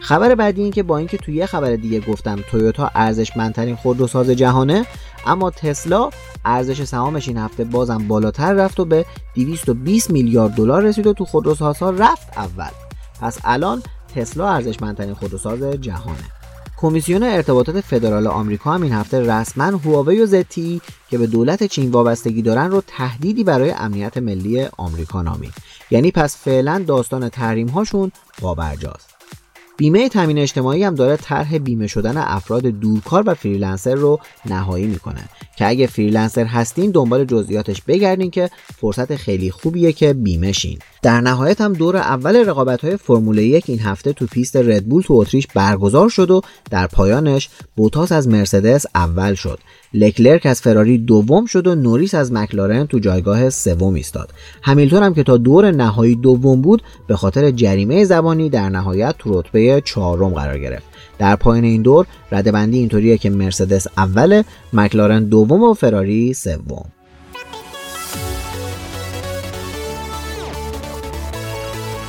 خبر 0.00 0.34
بعدی 0.34 0.62
این 0.62 0.72
که 0.72 0.82
با 0.82 0.98
اینکه 0.98 1.16
توی 1.16 1.34
یه 1.34 1.46
خبر 1.46 1.76
دیگه 1.76 2.00
گفتم 2.00 2.36
تویوتا 2.50 2.90
ارزشمندترین 2.94 3.76
خودروساز 3.76 4.30
جهانه 4.30 4.86
اما 5.26 5.50
تسلا 5.50 6.10
ارزش 6.44 6.84
سهامش 6.84 7.28
این 7.28 7.38
هفته 7.38 7.64
بازم 7.64 8.08
بالاتر 8.08 8.52
رفت 8.52 8.80
و 8.80 8.84
به 8.84 9.06
220 9.34 10.10
میلیارد 10.10 10.54
دلار 10.54 10.82
رسید 10.82 11.06
و 11.06 11.12
تو 11.12 11.24
خودروسازها 11.24 11.90
رفت 11.90 12.38
اول. 12.38 12.70
پس 13.20 13.38
الان 13.44 13.82
تسلا 14.14 14.48
ارزشمندترین 14.48 15.14
خودروساز 15.14 15.62
جهانه. 15.62 16.24
کمیسیون 16.76 17.22
ارتباطات 17.22 17.80
فدرال 17.80 18.26
آمریکا 18.26 18.72
هم 18.72 18.82
این 18.82 18.92
هفته 18.92 19.20
رسما 19.20 19.64
هواوی 19.64 20.20
و 20.20 20.26
ZTE 20.26 20.80
که 21.10 21.18
به 21.18 21.26
دولت 21.26 21.64
چین 21.64 21.90
وابستگی 21.90 22.42
دارن 22.42 22.70
رو 22.70 22.82
تهدیدی 22.86 23.44
برای 23.44 23.70
امنیت 23.70 24.16
ملی 24.16 24.66
آمریکا 24.76 25.22
نامید. 25.22 25.52
یعنی 25.90 26.10
پس 26.10 26.36
فعلا 26.36 26.84
داستان 26.86 27.28
تحریم 27.28 27.68
هاشون 27.68 28.12
پابرجاست 28.40 29.13
بیمه 29.76 30.08
تامین 30.08 30.38
اجتماعی 30.38 30.84
هم 30.84 30.94
داره 30.94 31.16
طرح 31.16 31.58
بیمه 31.58 31.86
شدن 31.86 32.16
افراد 32.16 32.62
دورکار 32.62 33.22
و 33.26 33.34
فریلنسر 33.34 33.94
رو 33.94 34.20
نهایی 34.46 34.86
می‌کنه. 34.86 35.28
که 35.56 35.68
اگه 35.68 35.86
فریلنسر 35.86 36.44
هستین 36.44 36.90
دنبال 36.90 37.24
جزئیاتش 37.24 37.82
بگردین 37.82 38.30
که 38.30 38.50
فرصت 38.76 39.16
خیلی 39.16 39.50
خوبیه 39.50 39.92
که 39.92 40.12
بیمه 40.12 40.52
شین. 40.52 40.78
در 41.02 41.20
نهایت 41.20 41.60
هم 41.60 41.72
دور 41.72 41.96
اول 41.96 42.36
رقابت 42.36 42.84
های 42.84 42.96
فرمول 42.96 43.38
یک 43.38 43.64
این 43.68 43.80
هفته 43.80 44.12
تو 44.12 44.26
پیست 44.26 44.56
ردبول 44.56 45.02
تو 45.02 45.14
اتریش 45.14 45.46
برگزار 45.46 46.08
شد 46.08 46.30
و 46.30 46.40
در 46.70 46.86
پایانش 46.86 47.48
بوتاس 47.76 48.12
از 48.12 48.28
مرسدس 48.28 48.86
اول 48.94 49.34
شد. 49.34 49.58
لکلرک 49.94 50.46
از 50.46 50.60
فراری 50.60 50.98
دوم 50.98 51.46
شد 51.46 51.66
و 51.66 51.74
نوریس 51.74 52.14
از 52.14 52.32
مکلارن 52.32 52.86
تو 52.86 52.98
جایگاه 52.98 53.50
سوم 53.50 53.94
ایستاد. 53.94 54.30
همیلتون 54.62 55.02
هم 55.02 55.14
که 55.14 55.22
تا 55.22 55.36
دور 55.36 55.70
نهایی 55.70 56.16
دوم 56.16 56.60
بود 56.60 56.82
به 57.06 57.16
خاطر 57.16 57.50
جریمه 57.50 58.04
زبانی 58.04 58.50
در 58.50 58.68
نهایت 58.68 59.14
تو 59.18 59.40
رتبه 59.40 59.82
چهارم 59.84 60.28
قرار 60.28 60.58
گرفت. 60.58 60.84
در 61.18 61.36
پایان 61.36 61.64
این 61.64 61.82
دور 61.82 62.06
ردبندی 62.32 62.78
اینطوریه 62.78 63.18
که 63.18 63.30
مرسدس 63.30 63.86
اوله 63.96 64.44
مکلارن 64.72 65.24
دوم 65.24 65.62
و 65.62 65.74
فراری 65.74 66.34
سوم. 66.34 66.93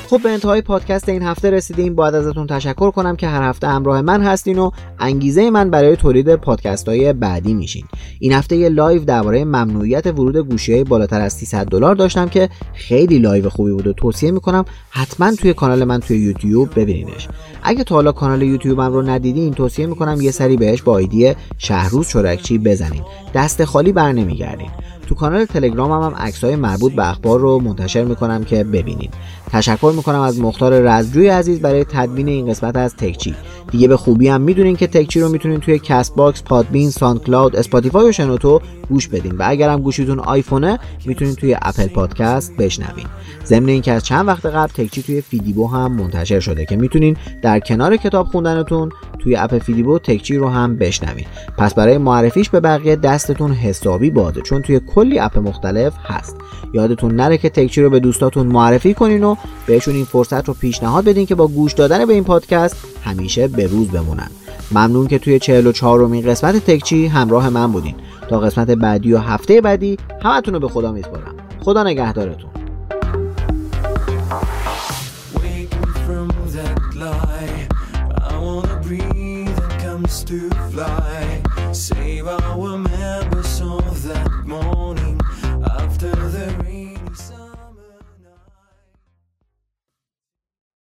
خب 0.10 0.22
به 0.24 0.30
انتهای 0.30 0.62
پادکست 0.62 1.10
این 1.10 1.24
هفته 1.24 1.50
رسیدیم. 1.50 1.96
باید 1.96 2.16
ازتون 2.16 2.48
تشکر 2.48 2.92
کنم 2.92 3.16
که 3.16 3.28
هر 3.28 3.50
هفته 3.50 3.68
همراه 3.68 4.02
من 4.02 4.22
هستین 4.22 4.60
و 4.60 4.72
انگیزه 5.00 5.50
من 5.50 5.70
برای 5.70 5.96
تولید 5.96 6.36
پادکست 6.36 6.90
های 6.90 7.14
بعدی 7.14 7.54
میشین. 7.54 7.86
این 8.20 8.34
هفته 8.34 8.56
یه 8.56 8.70
لایو 8.70 9.06
درباره 9.06 9.46
ممنوعیت 9.46 10.08
ورود 10.08 10.38
گوشی 10.38 10.74
های 10.74 10.84
بالاتر 10.84 11.22
از 11.22 11.34
300 11.34 11.66
دلار 11.66 11.96
داشتم 11.96 12.30
که 12.30 12.50
خیلی 12.74 13.20
لایو 13.20 13.50
خوبی 13.50 13.72
بود 13.72 13.88
و 13.88 13.94
توصیه 13.94 14.32
می‌کنم 14.32 14.66
حتما 14.90 15.32
توی 15.32 15.54
کانال 15.54 15.84
من 15.84 16.00
توی 16.00 16.18
یوتیوب 16.18 16.70
ببینینش. 16.76 17.28
اگه 17.64 17.84
تا 17.84 17.96
حالا 17.96 18.12
کانال 18.12 18.42
یوتیوبم 18.42 18.94
رو 18.94 19.02
ندیدین 19.02 19.54
توصیه 19.54 19.86
می‌کنم 19.86 20.22
یه 20.22 20.32
سری 20.32 20.58
بهش 20.58 20.82
با 20.82 20.92
آیدی 20.94 21.34
شهروز 21.58 22.08
شرکچی 22.08 22.58
بزنین. 22.58 23.04
دست 23.34 23.66
خالی 23.66 23.92
بر 23.92 24.12
نمیگردین 24.12 24.70
تو 25.06 25.16
کانال 25.16 25.46
تلگرامم 25.46 26.04
هم 26.04 26.16
عکسای 26.16 26.56
مربوط 26.56 26.94
به 26.94 27.10
اخبار 27.10 27.40
رو 27.40 27.60
منتشر 27.60 28.04
می‌کنم 28.04 28.44
که 28.44 28.64
ببینید. 28.64 29.14
تشکر 29.52 29.94
می‌کنم 29.96 30.22
از 30.22 30.40
مختار 30.40 30.74
رزجوی 30.74 31.28
عزیز 31.28 31.62
برای 31.62 31.84
تدوین 31.84 32.28
این 32.28 32.48
قسمت 32.48 32.76
از 32.76 32.96
تکچی. 32.96 33.36
دیگه 33.72 33.88
به 33.88 33.98
خوبی 33.98 34.28
هم 34.28 34.42
می‌دونین 34.42 34.76
که 34.76 34.88
تکچی 34.88 35.20
رو 35.20 35.30
می‌تونین 35.30 35.60
توی 35.60 35.80
کست 35.80 36.16
باکس 36.16 36.44
پادبین 36.44 36.90
ساند 36.90 37.24
کلاود 37.24 37.56
اسپاتیفای 37.56 38.10
و 38.10 38.12
شنوتو 38.12 38.62
گوش 38.90 39.08
بدین 39.08 39.38
و 39.38 39.44
اگرم 39.46 39.82
گوشیتون 39.82 40.20
آیفونه 40.20 40.80
می‌تونین 41.06 41.36
توی 41.36 41.56
اپل 41.62 41.88
پادکست 41.88 42.58
بشنوین. 42.58 43.06
ضمن 43.46 43.70
اینکه 43.70 43.92
از 43.92 44.06
چند 44.06 44.28
وقت 44.28 44.46
قبل 44.46 44.74
تکچی 44.74 45.04
توی 45.04 45.22
فیدیبو 45.22 45.68
هم 45.68 45.92
منتشر 45.92 46.40
شده 46.40 46.66
که 46.66 46.76
می‌تونین 46.76 47.18
در 47.42 47.60
کنار 47.60 47.98
کتاب 47.98 48.28
خوندنتون 48.28 48.92
توی 49.26 49.36
اپ 49.36 49.58
فیدیبو 49.58 50.00
تکچی 50.00 50.38
رو 50.38 50.50
هم 50.50 50.76
بشنوین 50.76 51.26
پس 51.58 51.74
برای 51.74 51.98
معرفیش 51.98 52.50
به 52.50 52.60
بقیه 52.60 52.96
دستتون 52.96 53.52
حسابی 53.52 54.10
بازه 54.10 54.42
چون 54.42 54.62
توی 54.62 54.80
کلی 54.80 55.20
اپ 55.20 55.38
مختلف 55.38 55.94
هست. 56.04 56.36
یادتون 56.74 57.16
نره 57.16 57.38
که 57.38 57.50
تکچی 57.50 57.82
رو 57.82 57.90
به 57.90 58.00
دوستاتون 58.00 58.48
معرفی 58.48 58.94
کنین 58.94 59.24
و 59.24 59.36
بهشون 59.68 59.96
این 59.96 60.06
فرصت 60.06 60.48
رو 60.48 60.54
پیشنهاد 60.54 61.06
بدین 61.06 61.26
که 61.26 61.36
با 61.36 61.48
گوش 61.48 61.74
دادن 61.74 62.06
به 62.06 62.14
این 62.14 62.24
پادکست 62.24 62.78
همیشه 63.04 63.48
به 63.48 63.68
روز 63.68 63.88
بمونن. 63.88 64.30
ممنون 64.72 65.08
که 65.08 65.20
توی 65.20 65.40
44 65.40 66.02
امین 66.02 66.26
قسمت 66.26 66.56
تکچی 66.56 67.08
همراه 67.08 67.50
من 67.50 67.72
بودین. 67.72 67.96
تا 68.30 68.40
قسمت 68.40 68.72
بعدی 68.72 69.14
و 69.14 69.18
هفته 69.18 69.62
بعدی 69.62 69.98
همتون 70.24 70.54
رو 70.54 70.60
به 70.60 70.68
خدا 70.68 70.92
میسپارم. 70.92 71.36
خدا 71.60 71.84
نگهدارتون. 71.84 72.55